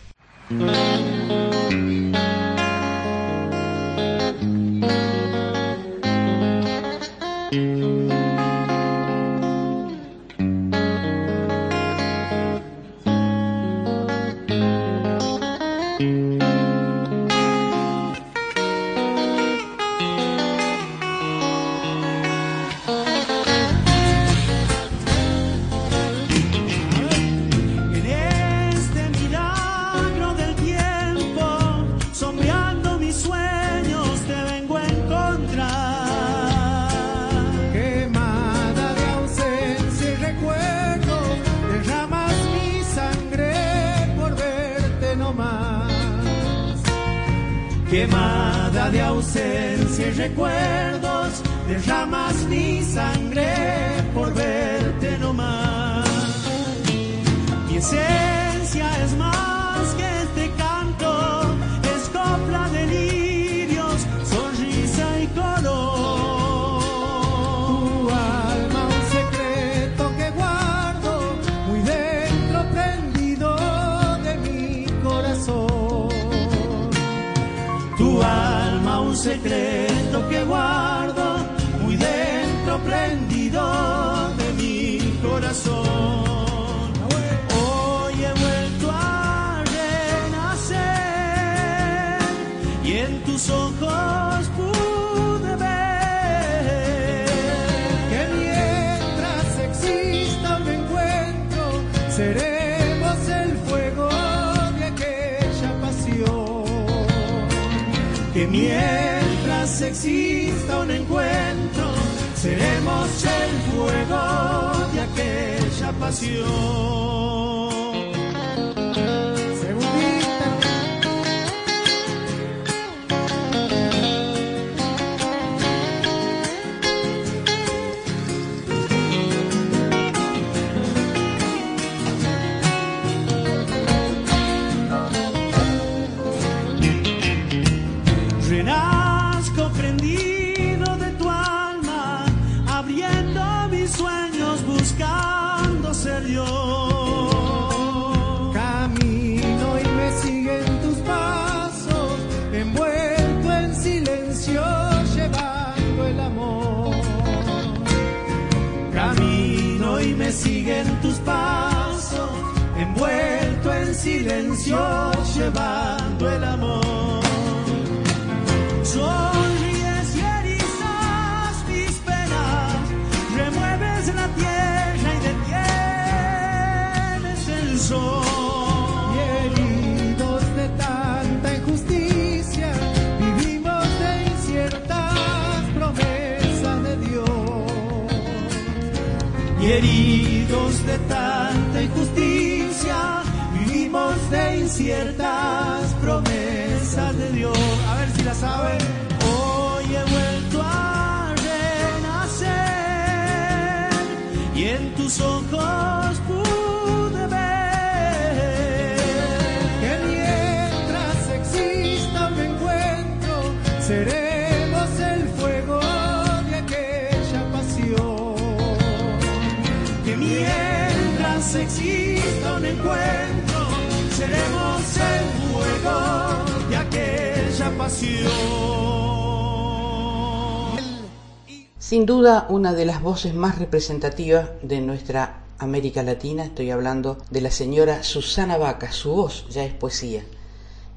[231.79, 237.41] Sin duda, una de las voces más representativas de nuestra América Latina, estoy hablando de
[237.41, 240.25] la señora Susana Vaca, su voz ya es poesía.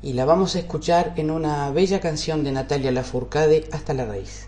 [0.01, 4.47] Y la vamos a escuchar en una bella canción de Natalia Lafourcade, Hasta la raíz.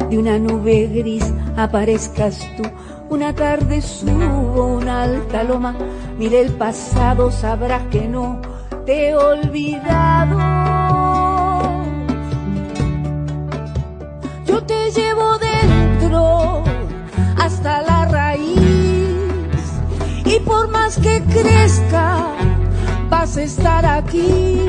[0.11, 1.23] de una nube gris,
[1.55, 2.63] aparezcas tú.
[3.09, 5.73] Una tarde subo una alta loma,
[6.17, 8.41] mire el pasado, sabrás que no
[8.85, 10.37] te he olvidado.
[14.45, 16.61] Yo te llevo dentro
[17.37, 18.59] hasta la raíz
[20.25, 22.17] y por más que crezca
[23.09, 24.59] vas a estar aquí.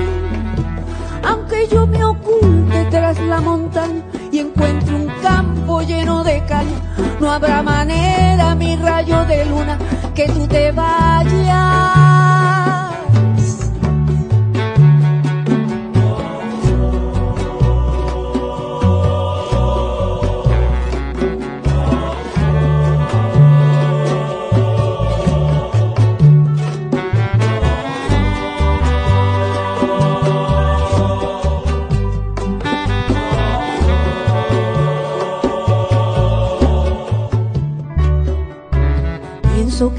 [1.24, 6.80] Aunque yo me oculte tras la montaña y encuentre un campo lleno de caña,
[7.20, 9.78] no habrá manera, mi rayo de luna,
[10.14, 12.41] que tú te vayas.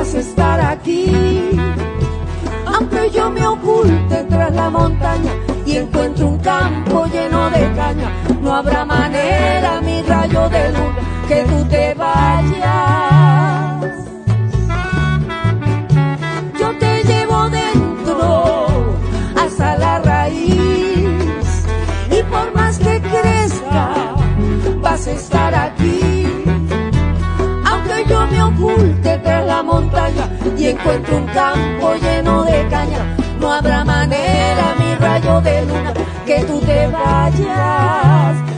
[0.00, 1.10] Estar aquí.
[2.66, 5.32] Aunque yo me oculte tras la montaña
[5.66, 10.68] y encuentre un campo lleno de caña, no habrá manera, mi rayo de
[35.66, 35.94] luna,
[36.26, 38.57] que tú te vayas,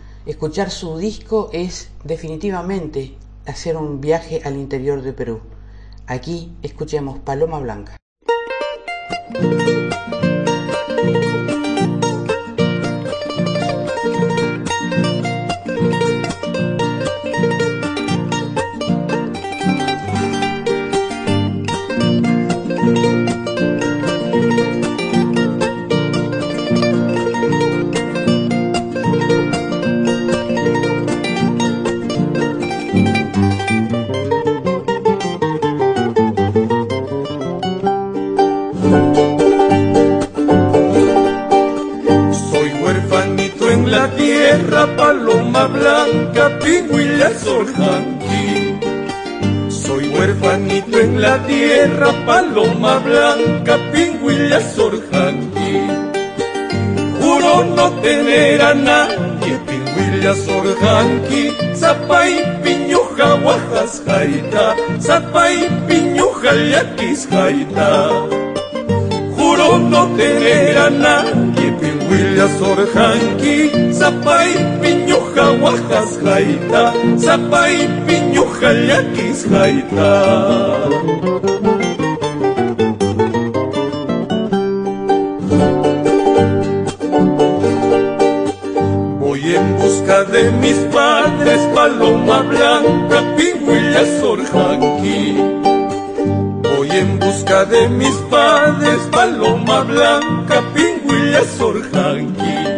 [0.25, 3.17] Escuchar su disco es definitivamente
[3.47, 5.41] hacer un viaje al interior de Perú.
[6.05, 7.97] Aquí escuchemos Paloma Blanca.
[51.31, 55.73] La tierra, paloma blanca, pingüilla sorjanqui.
[57.19, 61.43] Juro no tener a nadie, pingüilla sorjanqui.
[61.81, 62.31] Zapay
[62.63, 64.65] piñuja guajas jaita,
[65.07, 65.55] zapay
[65.87, 67.89] piñuja yaquis jaita.
[69.37, 73.57] Juro no tener a nadie, pingüilla sorjanqui.
[73.99, 74.49] Zapay
[74.81, 80.11] piñuja guajas jaita, zapay piñuja yaquis jaita.
[89.19, 95.37] Voy en busca de mis padres, paloma blanca, pingüilla sorjanqui.
[96.75, 102.70] Voy en busca de mis padres, paloma blanca, pingüilla sorjanqui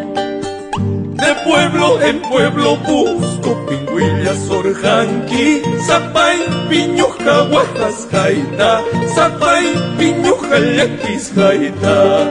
[1.24, 6.38] De pueblo en pueblo busco pingüilla sorjanqui, zapay,
[6.70, 8.82] piño, jaguajas, jaita,
[9.16, 9.66] zapay,
[9.98, 12.30] piño, jayaquis, jaita.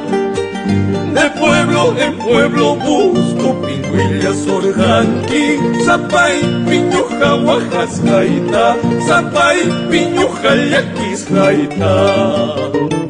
[1.17, 5.47] De pueblo en pueblo busco pingüilla sorjanqui,
[5.87, 6.37] zapay,
[6.69, 8.77] piño, jaguajas, jaita,
[9.07, 9.59] zapay,
[9.91, 13.02] piño, jayaquis, jaita.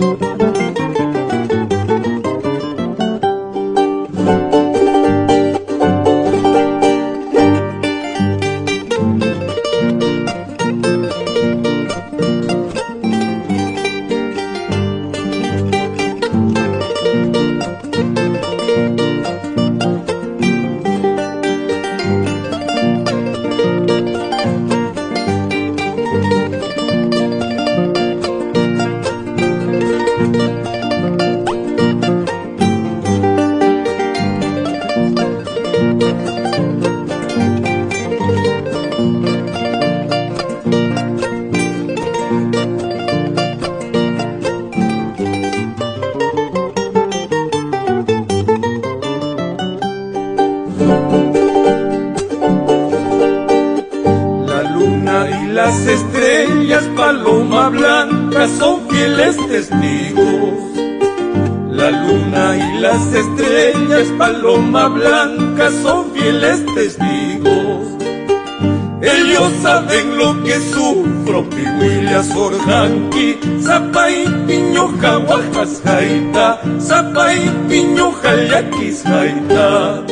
[72.62, 80.04] Sorjanqui, Zapay, Piño, Jaguajas, Jaita, Zapay, Piño, Jayaquis, Jaita.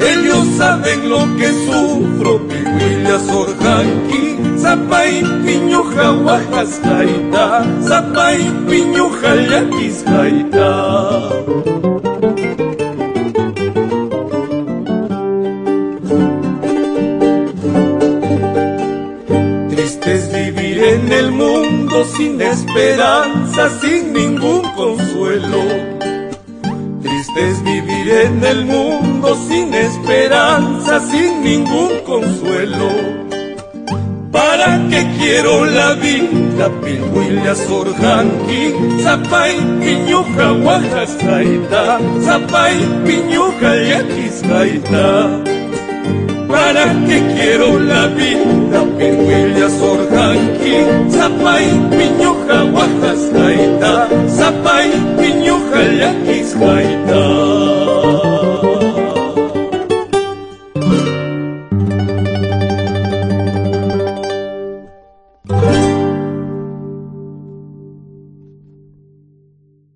[0.00, 8.38] Ellos saben lo que sufro, Pihuilla, Sorjanqui, Zapay, Piño, Jaguajas, Jaita, Zapay,
[8.68, 11.63] Piño, Jayaquis, Jaita.
[22.16, 25.62] Sin esperanza, sin ningún consuelo.
[27.02, 32.88] Triste es vivir en el mundo sin esperanza, sin ningún consuelo.
[34.30, 36.70] ¿Para qué quiero la vida?
[36.82, 39.56] Pilhuilla sorjanqui, zapay,
[40.62, 45.53] guajas, jaita, zapay, piñuja, yaquis, jaita.
[46.74, 48.82] ¿Para qué quiero la vida?
[48.98, 50.74] Pirhuilla, sorjanqui,
[51.08, 56.50] zapay, piñuja, guajas, jaita, zapay, piñuja, yaquis.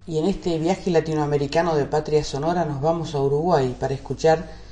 [0.07, 4.68] Y en este viaje latinoamericano de Patria Sonora nos vamos a Uruguay para escuchar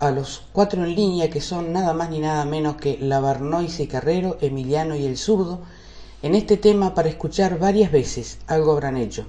[0.00, 3.86] a los cuatro en línea que son nada más ni nada menos que Lavarnois y
[3.86, 5.60] Carrero, Emiliano y el zurdo,
[6.22, 9.26] en este tema para escuchar varias veces algo habrán hecho.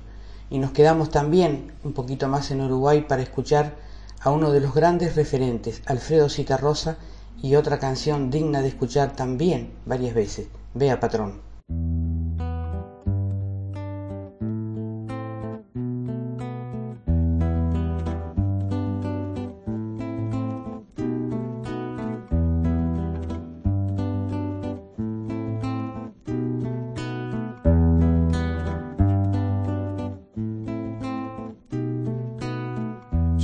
[0.50, 3.76] Y nos quedamos también un poquito más en Uruguay para escuchar
[4.22, 6.98] a uno de los grandes referentes, Alfredo Citarrosa,
[7.42, 10.48] y otra canción digna de escuchar también varias veces.
[10.74, 11.42] Vea patrón.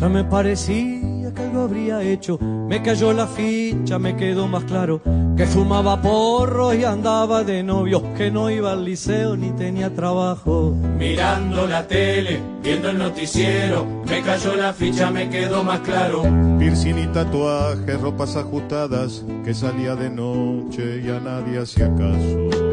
[0.10, 2.38] Me parecía que algo habría hecho.
[2.40, 5.02] Me cayó la ficha, me quedó más claro
[5.38, 10.76] que fumaba porro y andaba de novio, que no iba al liceo ni tenía trabajo.
[10.98, 16.24] Mirando la tele, viendo el noticiero, me cayó la ficha, me quedó más claro.
[16.58, 22.67] Piercing y tatuajes, ropas ajustadas, que salía de noche y a nadie hacía caso.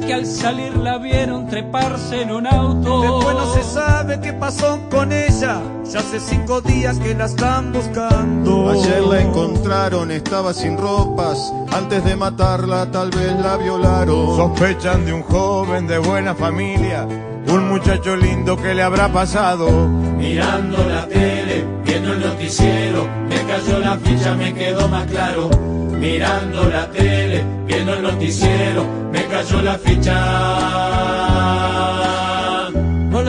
[0.00, 3.02] Que al salir la vieron treparse en un auto.
[3.02, 7.72] Después no se sabe qué pasó con ella, ya hace cinco días que la están
[7.72, 8.70] buscando.
[8.70, 14.36] Ayer la encontraron, estaba sin ropas, antes de matarla tal vez la violaron.
[14.36, 17.06] Sospechan de un joven de buena familia,
[17.48, 19.88] un muchacho lindo que le habrá pasado.
[19.88, 26.64] Mirando la tele, viendo el noticiero, me cayó la ficha, me quedó más claro mirando
[26.68, 30.12] la tele, viendo el noticiero, me cayó la ficha.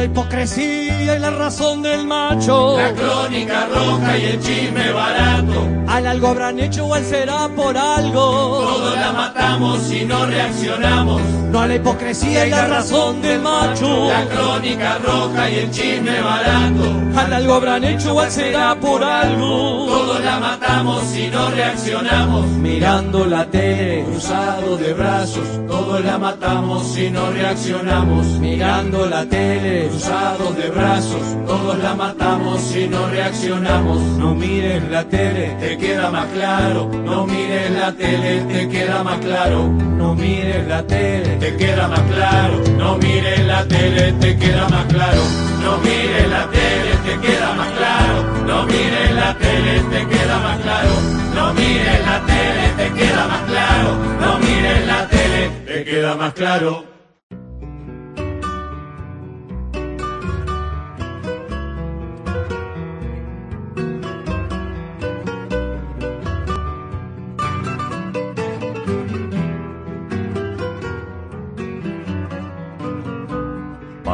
[0.04, 2.76] La hipocresía y la razón del macho.
[2.76, 5.66] La crónica roja y el chisme barato.
[5.88, 8.20] Al algo habrán hecho o al será por algo.
[8.20, 11.22] Todos la matamos si no reaccionamos.
[11.22, 14.10] No a la hipocresía y la razón del macho.
[14.10, 17.04] La crónica roja y el chisme barato.
[17.16, 19.86] Al algo habrán hecho o al será por algo.
[19.86, 22.46] Todos la matamos si no reaccionamos.
[22.48, 25.48] Mirando la tele, cruzado de brazos.
[25.68, 28.26] Todos la matamos si no reaccionamos.
[28.40, 31.22] Mirando la tele, cruzados de brazos.
[31.46, 34.00] Todos la matamos si no reaccionamos.
[34.18, 36.90] No mires la tele, te queda más claro.
[37.06, 39.68] No mires la tele, te queda más claro.
[39.68, 42.64] No mires la tele, te queda más claro.
[42.78, 45.22] No mires la tele, te queda más claro.
[45.62, 48.24] No mires la tele, te queda más claro.
[48.48, 50.94] No mires la tele, te queda más claro.
[51.36, 53.90] No mires la tele, te queda más claro.
[54.22, 56.93] No mires la tele, te queda más claro.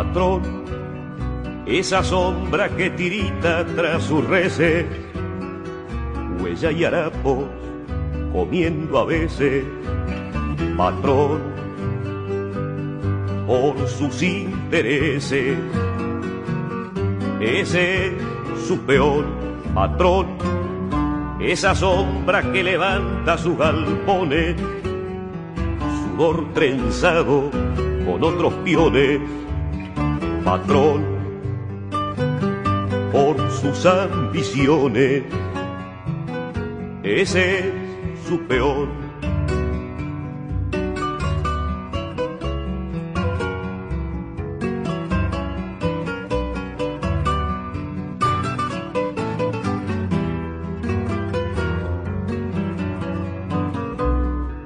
[0.10, 0.42] Patrón,
[1.68, 4.88] esa sombra que tirita tras sus reces,
[6.42, 7.46] huella y harapos
[8.34, 9.66] comiendo a veces,
[10.76, 11.42] patrón,
[13.46, 15.56] por sus intereses.
[17.40, 18.14] Ese es
[18.68, 19.26] su peor
[19.76, 20.26] patrón,
[21.40, 24.56] esa sombra que levanta sus galpones,
[26.02, 27.52] sudor trenzado
[28.08, 29.20] con otros piones,
[30.50, 31.06] patrón,
[33.12, 35.24] por sus ambiciones.
[37.04, 37.66] Ese es
[38.28, 38.88] su peor.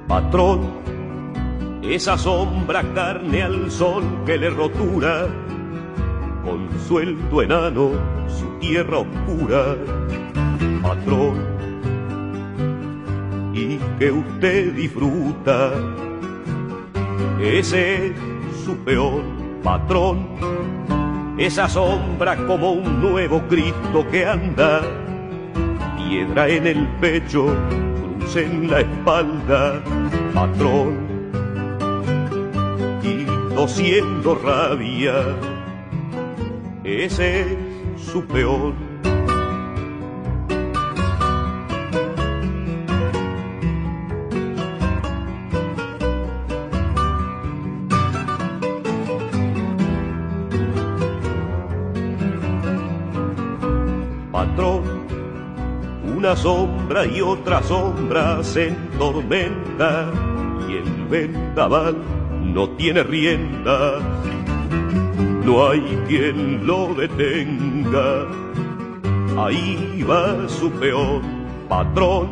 [0.08, 0.60] Patrón,
[1.82, 5.43] esa sombra carne al sol que le rotura,
[6.86, 7.90] sueldo enano
[8.28, 9.76] su tierra oscura.
[10.82, 11.34] Patrón,
[13.54, 15.72] y que usted disfruta.
[17.40, 18.12] Ese es
[18.64, 19.22] su peor
[19.62, 20.26] patrón,
[21.38, 24.82] esa sombra como un nuevo Cristo que anda,
[25.96, 27.46] piedra en el pecho,
[28.18, 29.82] cruz en la espalda,
[30.34, 30.98] patrón,
[33.02, 33.24] y
[33.54, 35.14] tosiendo rabia.
[36.84, 38.74] Ese es su peor
[54.30, 54.82] patrón.
[56.14, 60.10] Una sombra y otra sombra se entormenta
[60.68, 61.96] y el vendaval
[62.42, 64.00] no tiene rienda.
[65.44, 68.26] No hay quien lo detenga.
[69.36, 71.20] Ahí va su peor
[71.68, 72.30] patrón.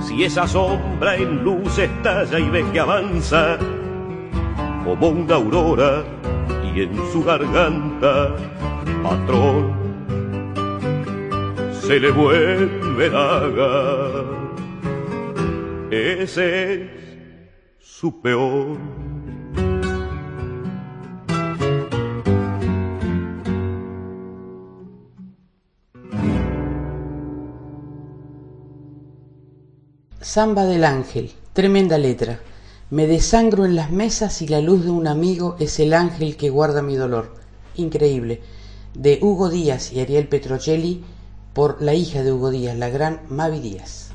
[0.00, 3.58] Si esa sombra en luz estalla y ve que avanza
[4.84, 6.04] como una aurora
[6.74, 8.36] y en su garganta,
[9.02, 9.72] patrón,
[11.72, 14.24] se le vuelve daga.
[15.90, 16.90] Ese es
[17.80, 19.01] su peor.
[30.34, 32.40] Samba del Ángel, tremenda letra.
[32.88, 36.48] Me desangro en las mesas y la luz de un amigo es el ángel que
[36.48, 37.34] guarda mi dolor.
[37.76, 38.40] Increíble.
[38.94, 41.04] De Hugo Díaz y Ariel Petrocelli
[41.52, 44.11] por la hija de Hugo Díaz, la gran Mavi Díaz.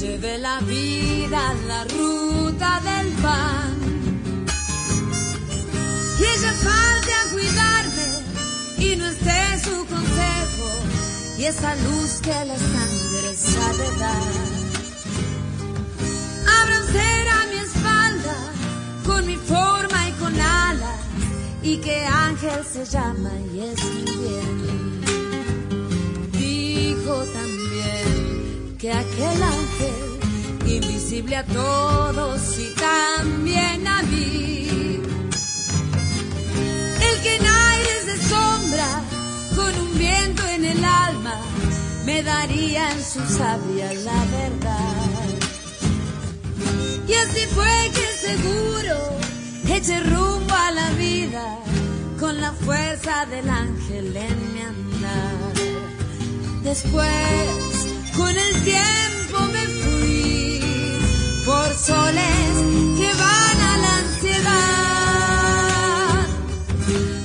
[0.00, 3.76] Lleve la vida la ruta del pan
[6.18, 8.08] y ella falte a cuidarme
[8.78, 10.68] y no esté su consejo
[11.36, 14.32] y esa luz que la sangre sabe dar.
[16.60, 16.84] Abran
[17.38, 18.36] a mi espalda
[19.04, 21.00] con mi forma y con alas
[21.62, 25.00] y que ángel se llama y es mi bien.
[26.32, 27.49] dijo también
[28.80, 30.20] que aquel ángel,
[30.66, 35.02] invisible a todos y también a mí,
[37.02, 39.02] el que en aires de sombra,
[39.54, 41.42] con un viento en el alma,
[42.06, 45.28] me daría en su sabia la verdad.
[47.06, 48.96] Y así fue que seguro
[49.68, 51.58] eché rumbo a la vida
[52.18, 55.50] con la fuerza del ángel en mi andar.
[56.62, 57.79] Después,
[58.16, 60.60] con el tiempo me fui
[61.44, 62.54] por soles
[62.98, 64.50] que van a la ansiedad.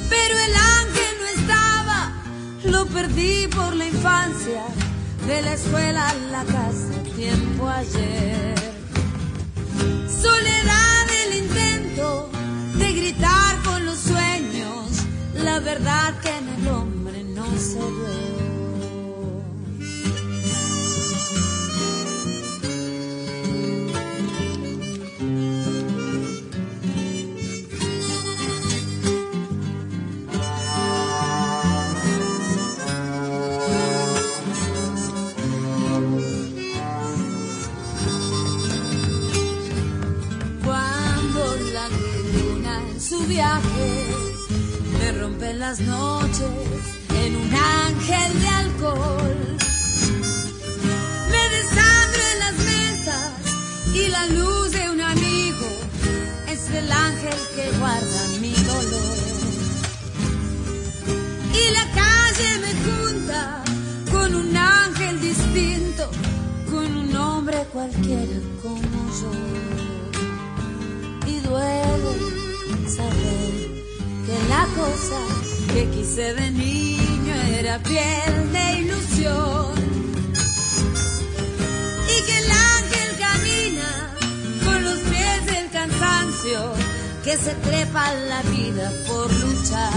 [0.09, 1.99] Pero el ángel no estaba,
[2.65, 4.63] lo perdí por la infancia,
[5.27, 8.55] de la escuela a la casa, tiempo ayer.
[10.21, 12.29] Soledad el intento
[12.77, 18.34] de gritar con los sueños, la verdad que en el hombre no se ve.
[45.79, 46.74] Las noches
[77.79, 79.73] piel de ilusión.
[82.07, 84.13] Y que el ángel camina
[84.63, 86.73] con los pies del cansancio
[87.23, 89.91] que se trepa la vida por luchar.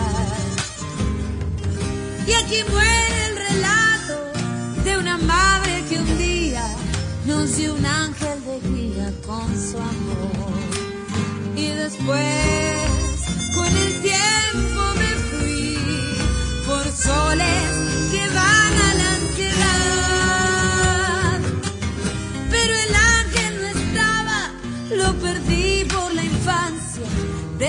[2.27, 4.33] Y aquí muere el relato
[4.85, 6.65] de una madre que un día
[7.27, 10.59] nos dio un ángel de guía con su amor.
[11.57, 12.58] Y después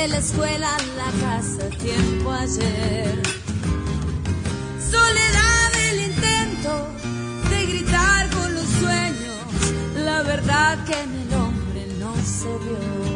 [0.10, 3.22] la escuela a la casa, tiempo ayer.
[4.92, 6.88] Soledad el intento
[7.50, 13.09] de gritar con los sueños, la verdad que en el hombre no se vio.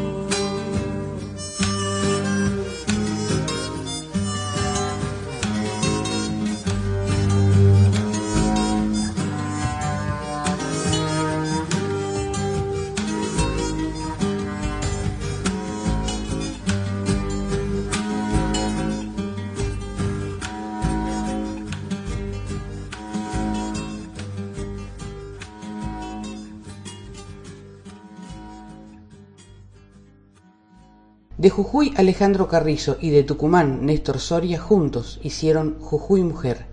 [31.44, 36.64] De Jujuy Alejandro Carrizo y de Tucumán Néstor Soria juntos hicieron Jujuy Mujer.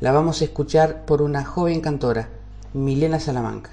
[0.00, 2.28] La vamos a escuchar por una joven cantora,
[2.74, 3.70] Milena Salamanca.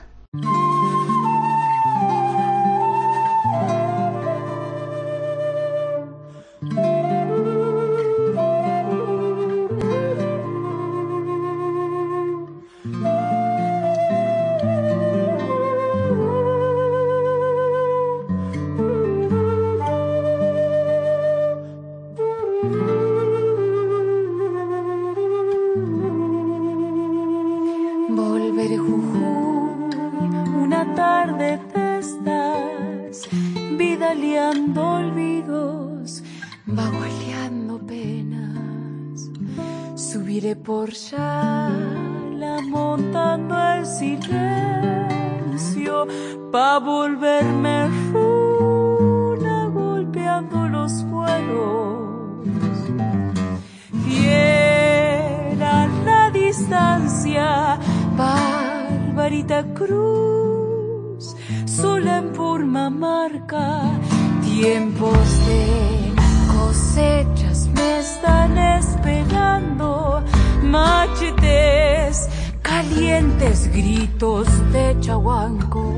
[74.72, 75.94] de Chahuanco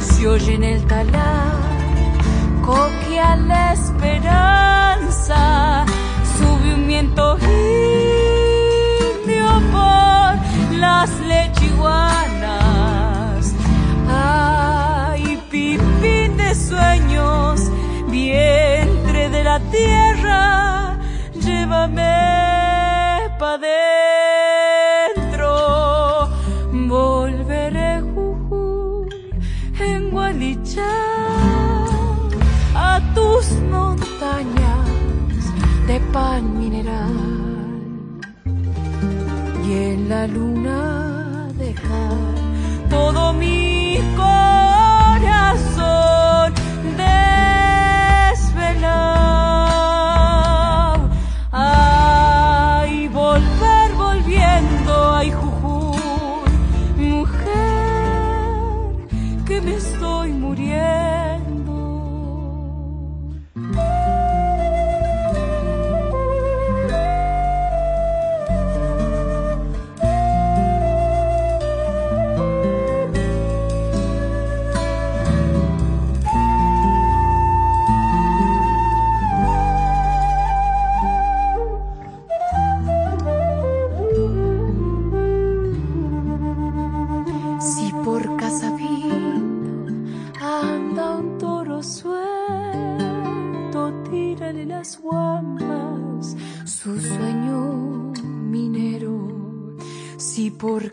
[0.00, 1.52] se oye en el talar
[2.62, 5.40] coquea la esperanza.
[6.36, 7.36] Sube un viento
[9.24, 10.36] indio por
[10.78, 12.42] las lechiguanas.
[14.08, 17.60] Ay pipín de sueños
[18.08, 20.96] vientre de la tierra
[21.34, 22.14] llévame
[23.38, 23.58] pa'
[36.12, 37.14] pan mineral
[39.66, 42.34] y en la luna dejar
[42.90, 44.61] todo mi corazón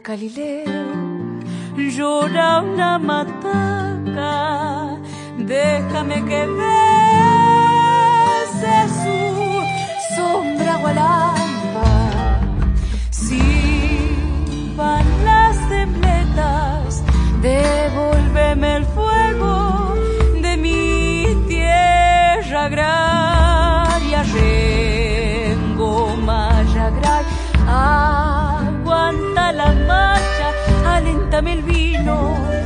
[0.10, 0.90] Galileo
[1.77, 4.36] llora una mataca,
[5.38, 7.27] déjame que bese
[9.02, 9.19] su
[10.15, 11.91] sombra gualamba.
[13.11, 13.44] Si
[14.76, 17.03] van las tembletas,
[17.44, 18.86] devuélveme el
[31.39, 32.59] aléntame el vino,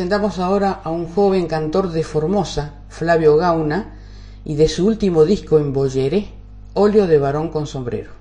[0.00, 3.96] presentamos ahora a un joven cantor de Formosa, Flavio Gauna,
[4.46, 6.28] y de su último disco en Bolleré,
[6.72, 8.12] Óleo de varón con sombrero.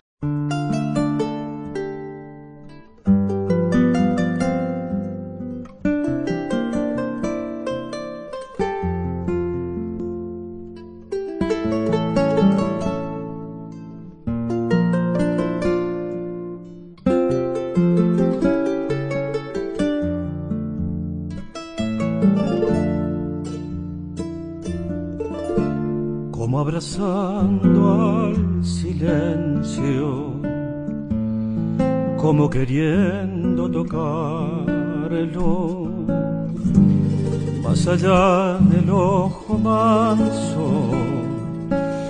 [37.90, 40.92] Allá del ojo manso,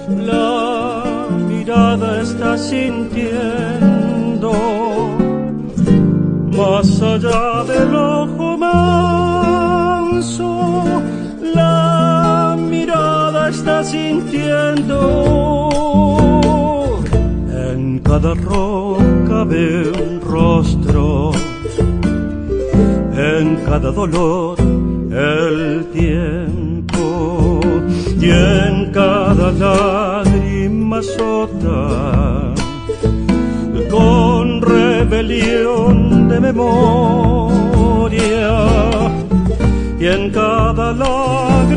[0.09, 1.03] la
[1.47, 4.51] mirada está sintiendo,
[6.57, 10.51] más allá del ojo manso,
[11.55, 14.99] la mirada está sintiendo.
[17.71, 21.31] En cada roca ve un rostro,
[23.13, 24.58] en cada dolor
[29.49, 32.53] cada lágrima sota,
[33.89, 38.19] con rebelión de memoria
[39.99, 41.68] y en cada lágrima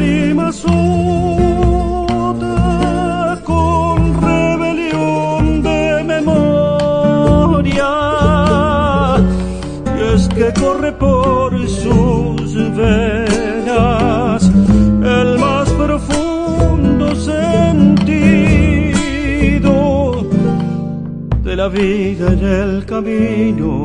[21.63, 23.85] la vida en el camino.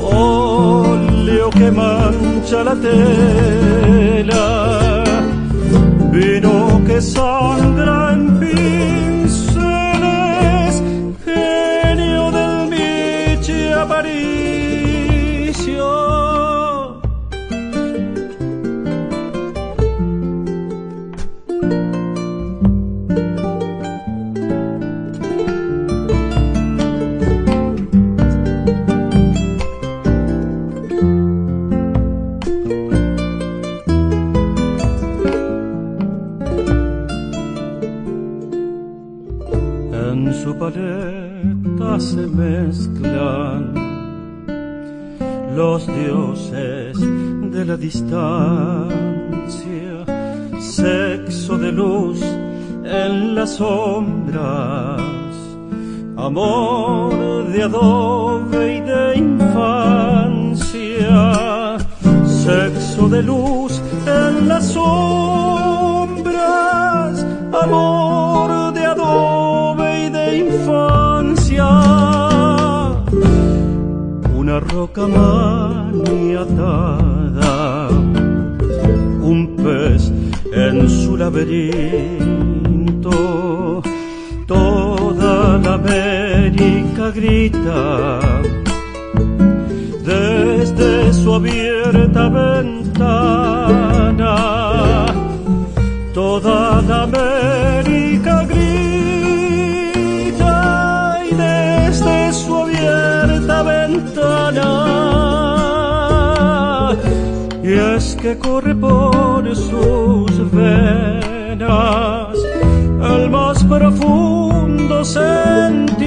[0.00, 4.44] Óleo que mancha la tela,
[6.12, 9.03] vino que sangra en pinceles,
[107.94, 112.36] que corre por sus venas
[113.12, 116.00] el más profundo sentido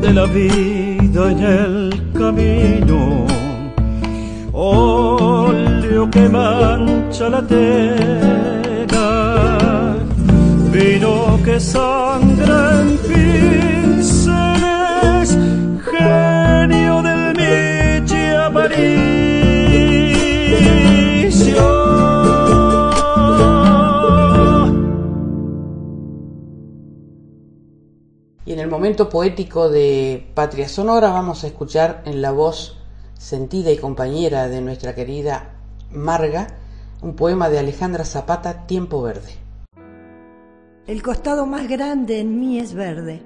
[0.00, 3.26] de la vida en el camino.
[4.52, 7.98] Óleo que mancha la tela
[10.70, 13.07] vino que sangra en
[28.78, 32.78] momento poético de Patria Sonora vamos a escuchar en la voz
[33.14, 35.56] sentida y compañera de nuestra querida
[35.90, 36.46] Marga
[37.02, 39.32] un poema de Alejandra Zapata, Tiempo Verde.
[40.86, 43.20] El costado más grande en mí es verde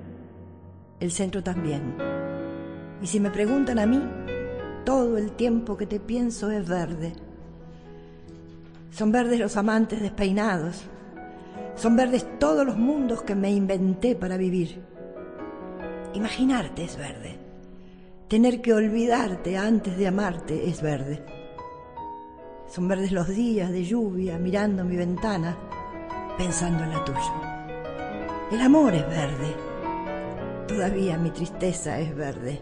[1.01, 1.99] el centro también.
[3.03, 4.03] Y si me preguntan a mí,
[4.87, 7.13] todo el tiempo que te pienso es verde.
[8.91, 10.81] Son verdes los amantes despeinados.
[11.75, 14.92] Son verdes todos los mundos que me inventé para vivir.
[16.15, 17.39] Imaginarte es verde.
[18.29, 21.25] Tener que olvidarte antes de amarte es verde.
[22.69, 25.57] Son verdes los días de lluvia mirando mi ventana,
[26.39, 28.49] pensando en la tuya.
[28.51, 29.73] El amor es verde
[30.73, 32.59] Todavía mi tristeza es verde.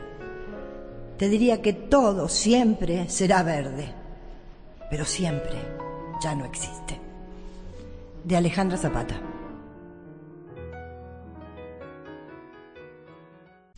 [1.16, 3.94] Te diría que todo siempre será verde,
[4.90, 5.54] pero siempre
[6.20, 6.98] ya no existe.
[8.24, 9.20] De Alejandra Zapata.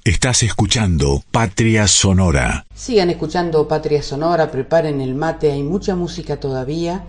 [0.05, 2.67] Estás escuchando Patria Sonora.
[2.75, 7.05] Sigan escuchando Patria Sonora, preparen el mate, hay mucha música todavía.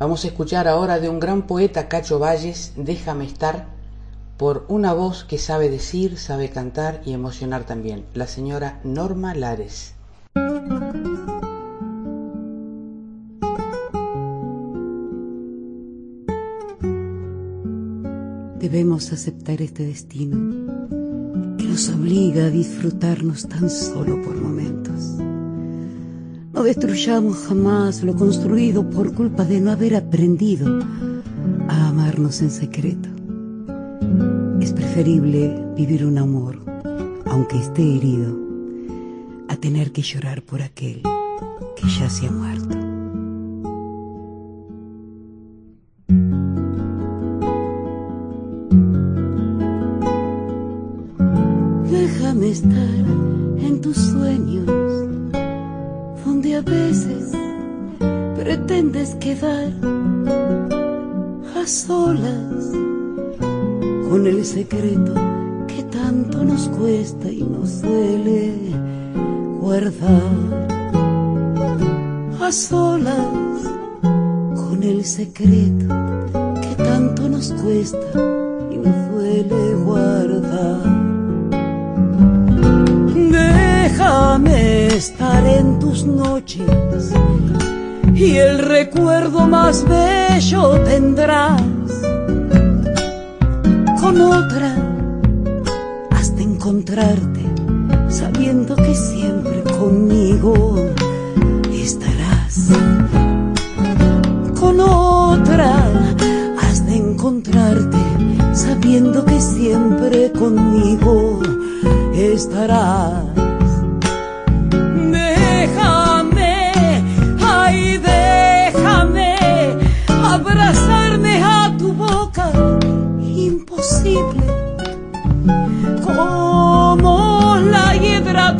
[0.00, 3.68] Vamos a escuchar ahora de un gran poeta, Cacho Valles, Déjame estar,
[4.38, 9.94] por una voz que sabe decir, sabe cantar y emocionar también, la señora Norma Lares.
[18.58, 20.72] Debemos aceptar este destino
[21.72, 25.16] nos obliga a disfrutarnos tan solo por momentos.
[26.52, 30.84] No destruyamos jamás lo construido por culpa de no haber aprendido
[31.70, 33.08] a amarnos en secreto.
[34.60, 36.58] Es preferible vivir un amor,
[37.24, 38.38] aunque esté herido,
[39.48, 41.00] a tener que llorar por aquel
[41.74, 42.81] que ya se ha muerto.
[56.64, 57.32] veces
[58.36, 59.70] pretendes quedar
[61.56, 62.72] a solas
[64.08, 65.14] con el secreto
[65.66, 68.54] que tanto nos cuesta y nos duele
[69.60, 70.68] guardar.
[72.40, 73.62] A solas
[74.56, 75.86] con el secreto
[76.60, 78.08] que tanto nos cuesta
[78.70, 81.02] y nos duele guardar.
[83.92, 87.12] Déjame estar en tus noches
[88.14, 91.60] y el recuerdo más bello tendrás.
[94.00, 94.74] Con otra
[96.10, 97.44] has de encontrarte
[98.08, 100.76] sabiendo que siempre conmigo
[101.70, 102.70] estarás.
[104.58, 105.86] Con otra
[106.62, 107.98] has de encontrarte
[108.54, 111.42] sabiendo que siempre conmigo
[112.14, 113.41] estarás.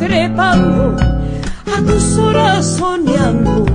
[0.05, 0.95] trepando,
[1.75, 3.65] a tus horas soñando,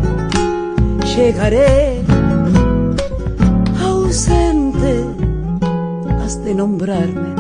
[1.16, 2.02] llegaré
[3.82, 5.05] ausente,
[6.22, 7.34] has de nombrarme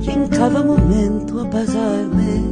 [0.00, 2.51] y en cada momento apagarme.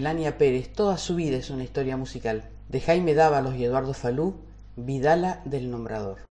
[0.00, 4.34] Melania Pérez, toda su vida es una historia musical, de Jaime Dávalos y Eduardo Falú,
[4.74, 6.29] Vidala del Nombrador.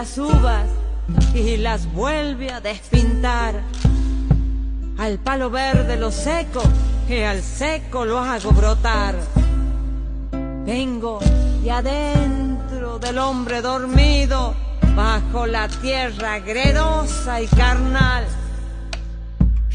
[0.00, 0.66] Las uvas
[1.34, 3.60] y las vuelve a despintar.
[4.96, 6.62] Al palo verde lo seco
[7.06, 9.14] y al seco lo hago brotar.
[10.64, 11.18] Vengo
[11.62, 14.54] y adentro del hombre dormido,
[14.96, 18.24] bajo la tierra gredosa y carnal.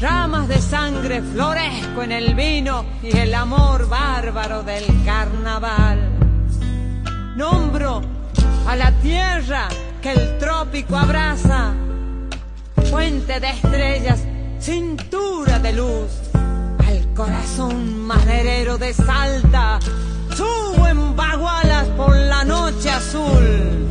[0.00, 6.00] Ramas de sangre floresco en el vino y el amor bárbaro del carnaval.
[7.36, 8.02] Nombro
[8.66, 9.68] a la tierra
[10.06, 11.74] que el trópico abraza,
[12.90, 14.20] fuente de estrellas,
[14.60, 16.12] cintura de luz,
[16.86, 19.80] al corazón maderero de Salta,
[20.32, 23.85] subo en bagualas por la noche azul.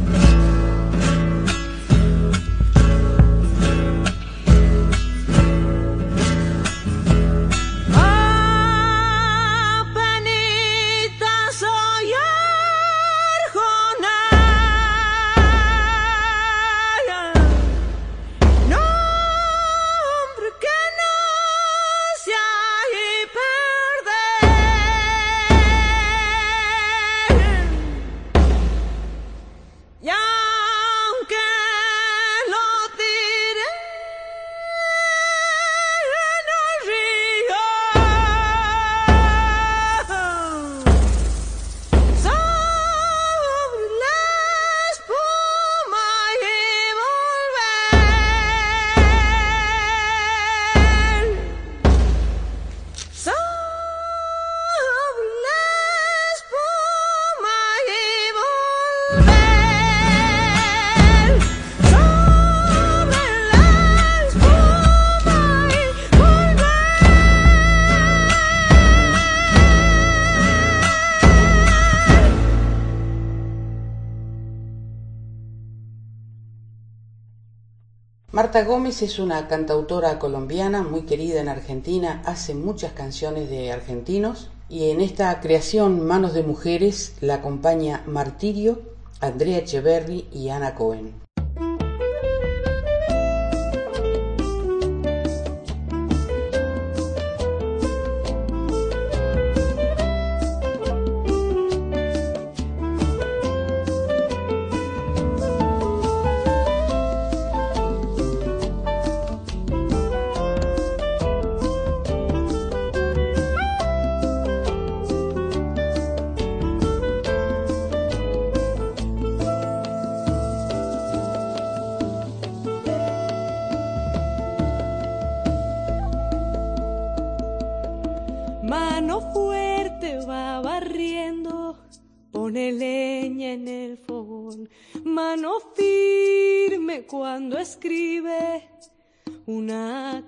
[78.56, 84.50] Marta Gómez es una cantautora colombiana muy querida en Argentina, hace muchas canciones de argentinos
[84.70, 88.82] y en esta creación Manos de Mujeres la acompaña Martirio,
[89.20, 91.25] Andrea Echeverry y Ana Cohen.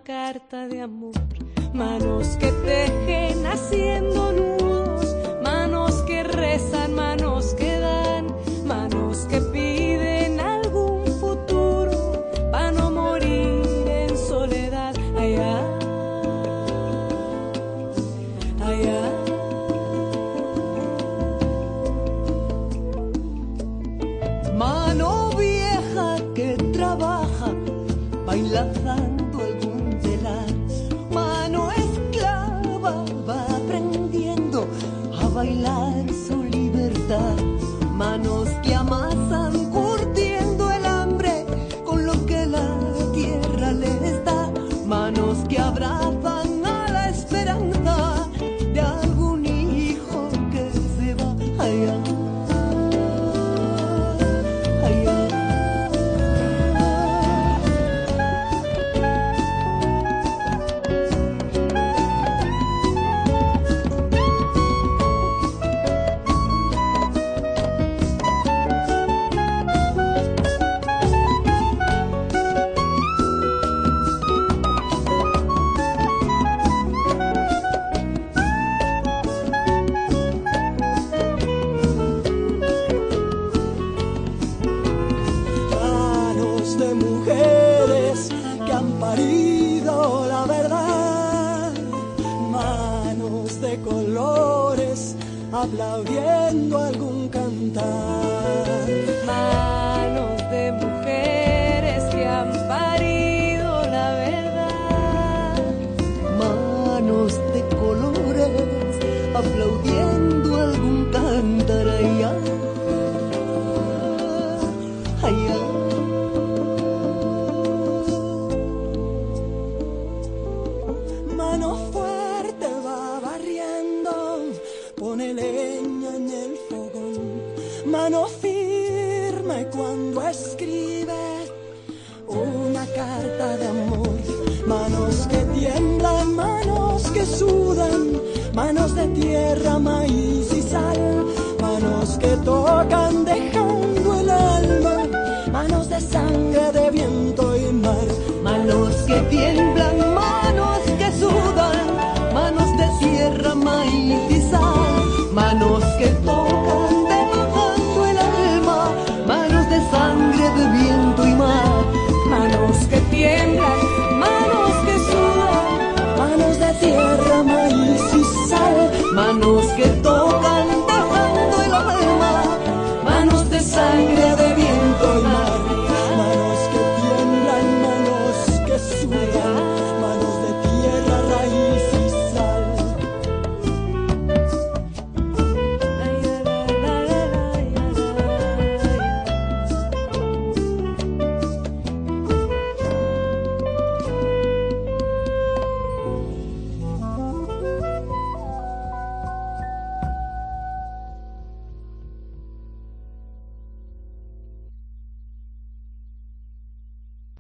[0.08, 1.12] Carta de amor.
[1.74, 4.57] Manos que tejen haciendo nudos,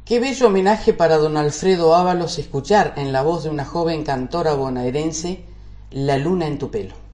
[0.07, 4.53] Qué bello homenaje para don Alfredo Ábalos escuchar en la voz de una joven cantora
[4.53, 5.43] bonaerense
[5.91, 7.06] La luna en tu pelo.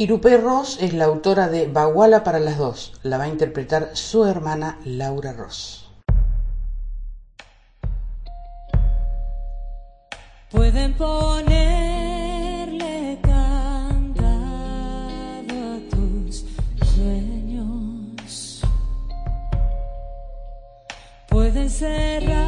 [0.00, 2.92] Iru Ross es la autora de Baguala para las dos.
[3.02, 5.90] La va a interpretar su hermana Laura Ross.
[10.52, 11.58] Pueden ponerle
[13.22, 14.28] candado
[15.74, 16.44] a tus
[16.94, 18.60] sueños.
[21.28, 22.47] Pueden cerrar.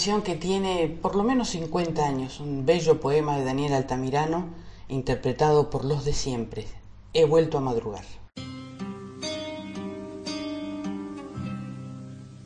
[0.00, 4.46] Que tiene por lo menos 50 años, un bello poema de Daniel Altamirano,
[4.88, 6.64] interpretado por los de siempre.
[7.12, 8.04] He vuelto a madrugar.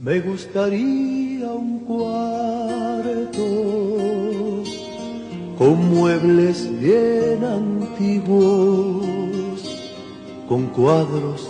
[0.00, 3.44] Me gustaría un cuarto
[5.56, 8.74] con muebles bien antiguos,
[10.48, 11.48] con cuadros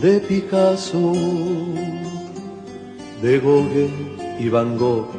[0.00, 1.12] de Picasso,
[3.20, 5.15] de Gauguin y Van Gogh.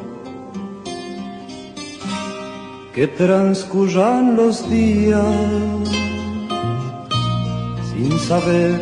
[2.98, 5.22] Que transcurran los días
[7.88, 8.74] sin saber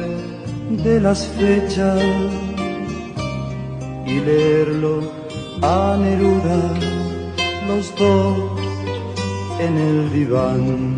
[0.71, 2.03] de las fechas
[4.07, 5.13] y leerlo
[5.61, 6.63] a Neruda
[7.69, 8.39] los dos
[9.61, 10.97] en el diván.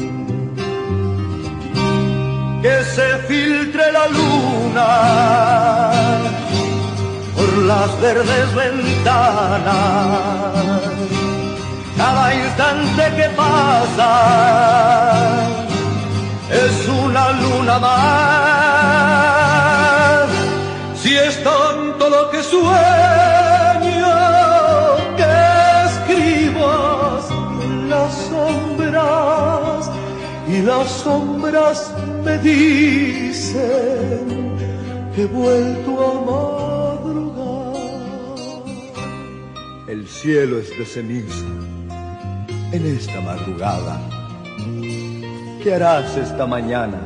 [2.63, 4.91] Que se filtre la luna
[7.35, 9.69] por las verdes ventanas,
[11.99, 14.11] cada instante que pasa
[16.65, 17.99] es una luna más.
[21.01, 24.15] Si es tonto lo que sueño,
[25.19, 25.31] que
[25.89, 27.25] escribas
[27.89, 29.91] las sombras
[30.49, 31.93] y las sombras
[32.25, 34.25] me dicen
[35.15, 37.75] que he vuelto a madrugar.
[39.89, 41.47] El cielo es de ceniza
[42.73, 44.01] en esta madrugada.
[45.63, 46.99] ¿Qué harás esta mañana?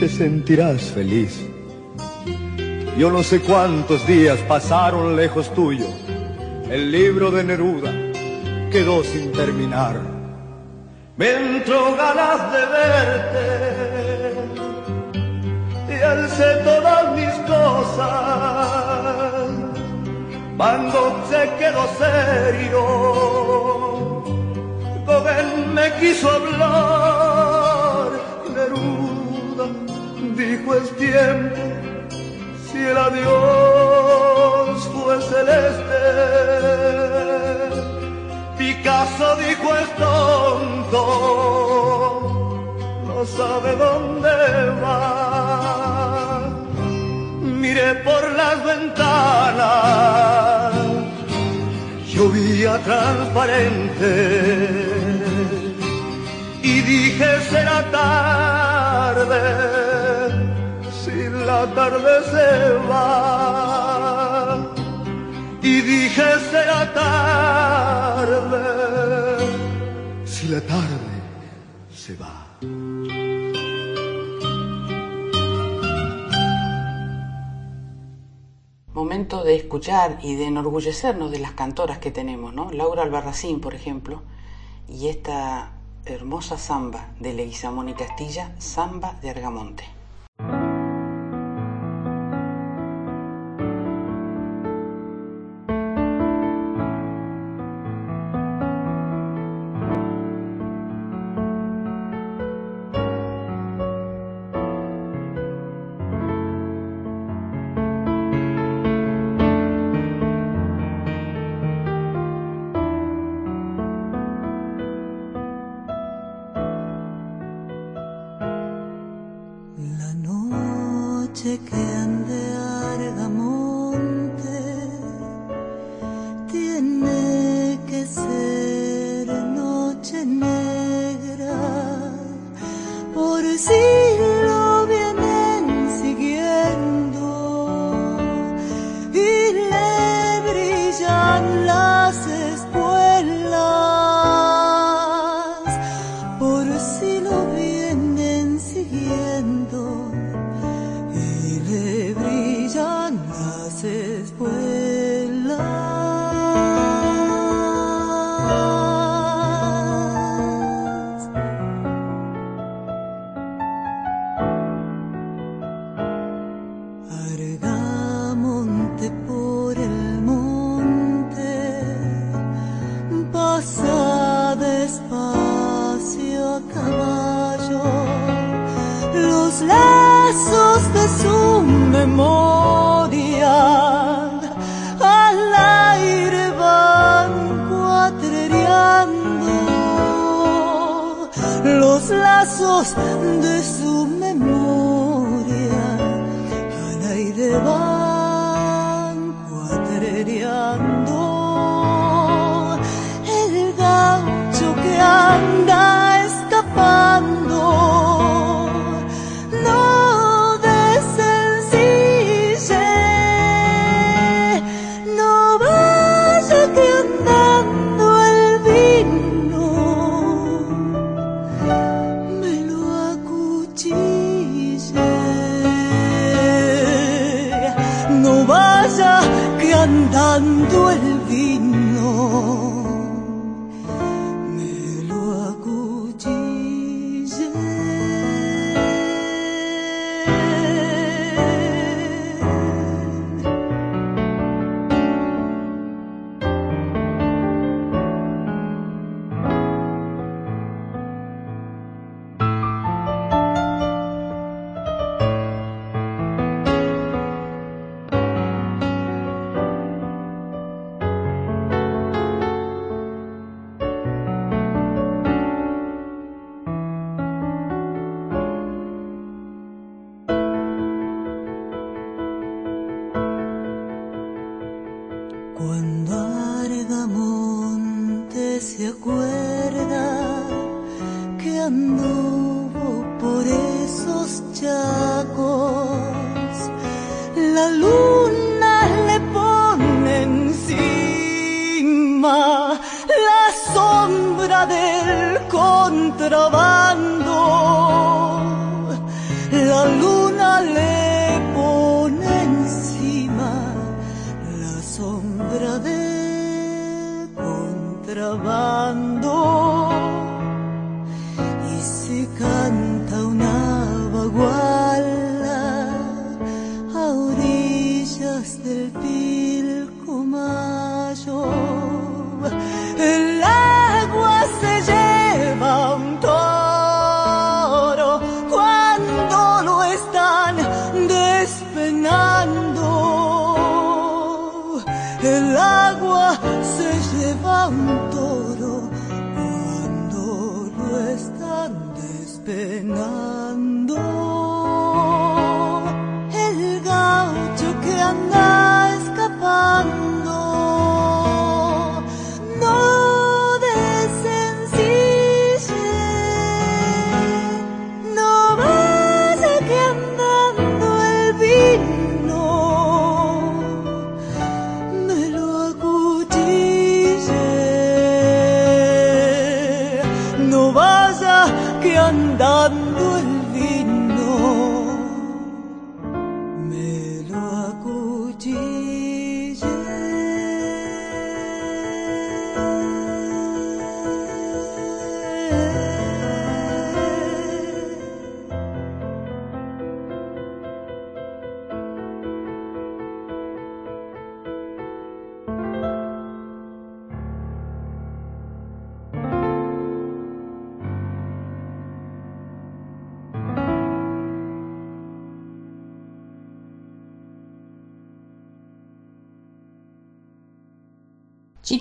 [0.00, 1.44] Te sentirás feliz.
[2.96, 5.86] Yo no sé cuántos días pasaron lejos tuyo.
[6.70, 7.92] El libro de Neruda
[8.70, 10.00] quedó sin terminar.
[11.16, 13.68] Me entró ganas de verte
[15.88, 18.68] y alcé todas mis cosas.
[20.58, 23.57] Gogh se quedó serio,
[25.28, 28.08] Gauguin me quiso hablar,
[28.54, 29.66] Neruda
[30.36, 31.62] dijo es tiempo,
[32.66, 36.02] si el adiós fue celeste.
[38.58, 41.02] Picasso dijo es tonto,
[43.06, 44.36] no sabe dónde
[44.82, 46.40] va.
[47.42, 50.74] Miré por las ventanas,
[52.06, 55.07] llovía transparente
[56.68, 59.42] y dije será tarde
[61.02, 61.18] si
[61.48, 62.50] la tarde se
[62.90, 64.74] va.
[65.62, 68.64] Y dije será tarde
[70.24, 71.14] Si la tarde
[72.02, 72.34] se va.
[78.92, 82.70] Momento de escuchar y de enorgullecernos de las cantoras que tenemos, ¿no?
[82.72, 84.22] Laura Albarracín, por ejemplo,
[84.88, 85.77] y esta
[86.14, 89.97] hermosa samba de Leguizamón y Castilla, Samba de Argamonte.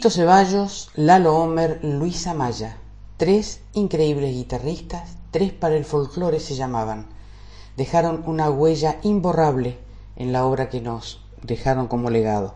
[0.07, 2.77] Chito Ceballos, Lalo Homer, Luisa Maya.
[3.17, 7.07] Tres increíbles guitarristas, tres para el folclore se llamaban.
[7.75, 9.77] Dejaron una huella imborrable
[10.15, 12.55] en la obra que nos dejaron como legado.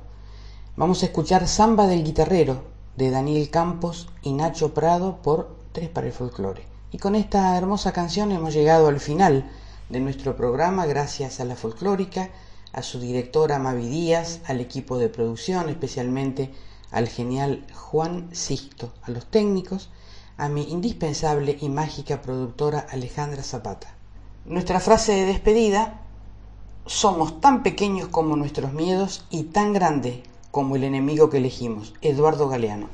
[0.78, 2.64] Vamos a escuchar Samba del Guitarrero
[2.96, 6.64] de Daniel Campos y Nacho Prado por Tres para el Folclore.
[6.94, 9.52] Y con esta hermosa canción hemos llegado al final
[9.90, 12.30] de nuestro programa gracias a la folclórica,
[12.72, 16.54] a su directora Mavi Díaz, al equipo de producción, especialmente
[16.92, 19.90] al genial Juan Sisto, a los técnicos,
[20.38, 23.96] a mi indispensable y mágica productora Alejandra Zapata.
[24.46, 26.02] Nuestra frase de despedida,
[26.86, 32.50] somos tan pequeños como nuestros miedos y tan grande como el enemigo que elegimos, Eduardo
[32.50, 32.90] Galeano.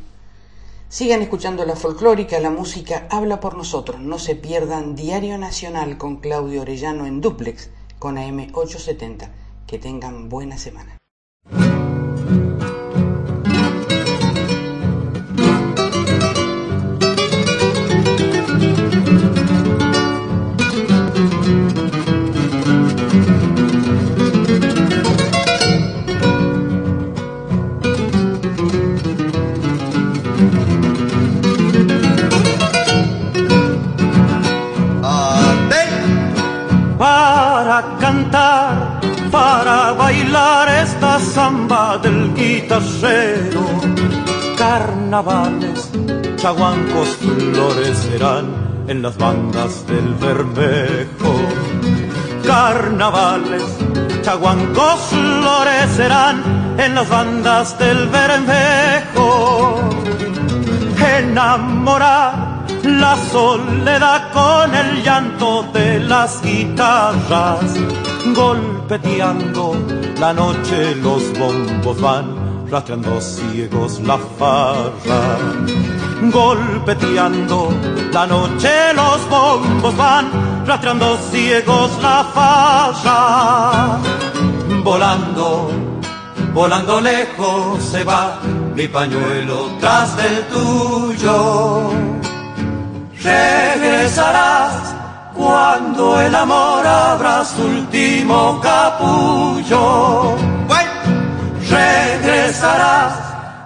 [0.89, 3.99] Sigan escuchando la folclórica, la música habla por nosotros.
[3.99, 7.69] No se pierdan Diario Nacional con Claudio Orellano en duplex
[7.99, 9.29] con AM870.
[9.67, 10.97] Que tengan buena semana.
[41.47, 43.63] Samba del guitarrero.
[44.57, 45.79] Carnavales,
[46.35, 48.45] chaguancos, florecerán
[48.87, 51.33] en las bandas del Bermejo.
[52.45, 53.63] Carnavales,
[54.23, 56.35] chaguancos, florecerán
[56.77, 59.39] en las bandas del Bermejo.
[61.17, 62.33] Enamorar
[62.83, 67.69] la soledad con el llanto de las guitarras,
[68.33, 69.75] golpeteando
[70.19, 72.25] la noche los bombos van,
[72.69, 75.21] rastreando ciegos la farra.
[76.21, 77.69] Golpeteando
[78.11, 80.25] la noche los bombos van,
[80.65, 83.99] rastreando ciegos la farra.
[84.83, 85.69] Volando,
[86.53, 88.39] volando lejos se va
[88.75, 91.91] mi pañuelo tras del tuyo
[93.23, 94.96] regresarás
[95.37, 100.35] cuando el amor abra su último capullo.
[101.69, 103.13] Regresarás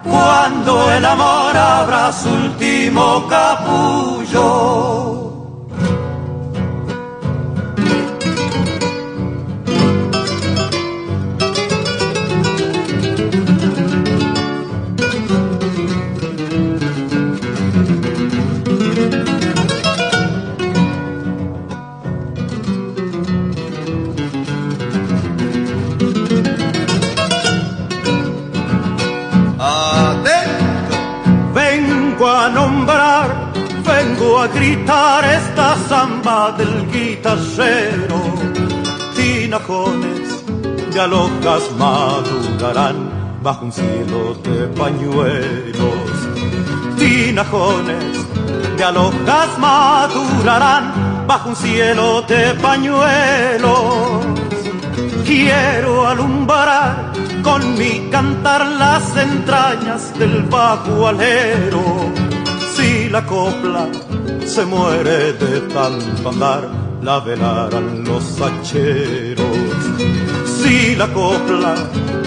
[0.04, 5.21] cuando el amor abra su último capullo.
[32.52, 33.52] Nombrar,
[33.84, 38.20] vengo a gritar esta samba del guitarrero.
[39.16, 40.28] Tinajones
[40.92, 42.96] de alojas madurarán
[43.42, 46.08] bajo un cielo de pañuelos.
[46.98, 48.16] Tinajones
[48.76, 54.26] de alojas madurarán bajo un cielo de pañuelos.
[55.24, 57.12] Quiero alumbrar
[57.42, 62.31] con mi cantar las entrañas del bajo alero.
[63.12, 63.86] La copla
[64.46, 66.66] se muere de tanto andar,
[67.02, 69.82] la velarán los hacheros.
[70.46, 71.74] Si la copla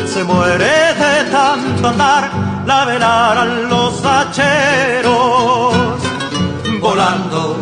[0.05, 2.29] se muere de tanto andar,
[2.67, 5.73] la velarán los hacheros.
[6.79, 7.57] Volando,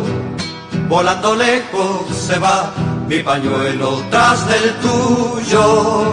[0.86, 2.70] volando lejos se va
[3.08, 6.12] mi pañuelo tras del tuyo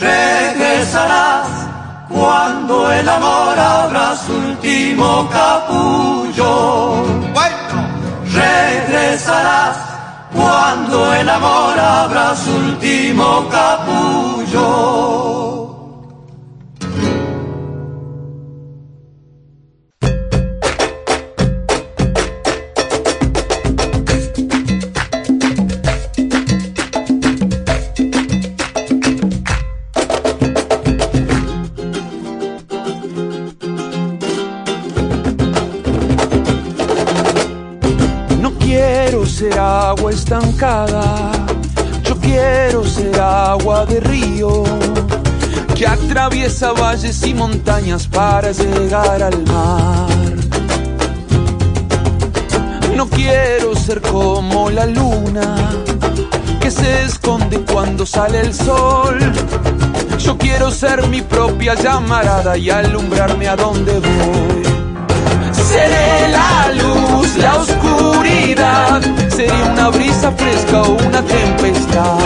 [0.00, 1.48] regresarás
[2.08, 7.04] cuando el amor abra su último capullo.
[8.32, 9.76] Regresarás
[10.34, 15.37] cuando el amor abra su último capullo.
[40.10, 41.30] Estancada,
[42.04, 44.64] yo quiero ser agua de río
[45.74, 50.08] que atraviesa valles y montañas para llegar al mar.
[52.96, 55.54] No quiero ser como la luna
[56.60, 59.18] que se esconde cuando sale el sol.
[60.18, 64.67] Yo quiero ser mi propia llamarada y alumbrarme a donde voy.
[65.78, 72.18] Seré la luz, la oscuridad, seré una brisa fresca o una tempestad.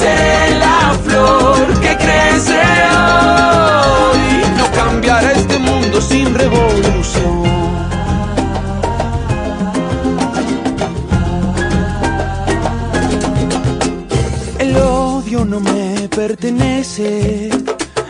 [0.00, 2.60] Seré la flor que crece
[2.92, 4.24] hoy,
[4.58, 7.44] no cambiará este mundo sin revolución.
[14.58, 17.48] El odio no me pertenece,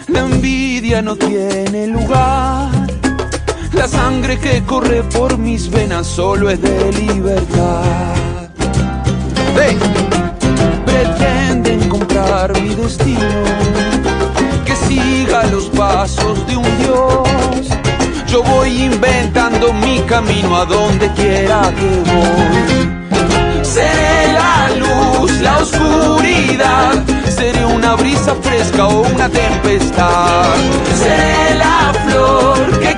[0.08, 2.83] la envidia no tiene lugar.
[3.74, 7.82] La sangre que corre por mis venas solo es de libertad.
[9.56, 9.76] Hey.
[10.86, 13.20] Pretenden comprar mi destino,
[14.64, 17.68] que siga los pasos de un dios.
[18.28, 23.64] Yo voy inventando mi camino a donde quiera que voy.
[23.64, 30.54] Seré la luz, la oscuridad, seré una brisa fresca o una tempestad.
[30.96, 32.93] Seré la flor que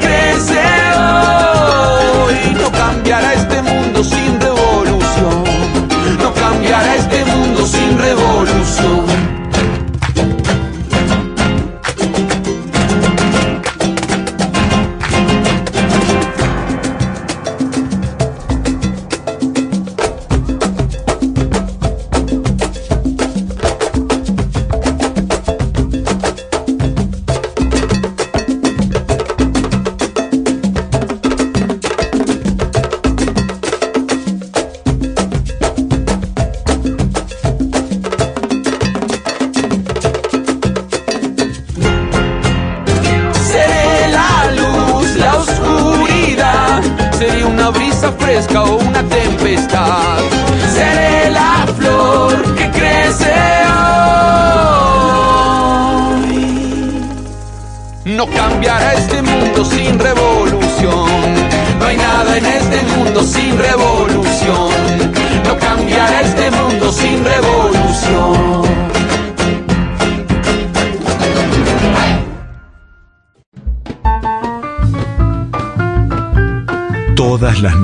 [2.60, 5.44] No cambiará este mundo sin revolución.
[6.22, 9.05] No cambiará este mundo sin revolución.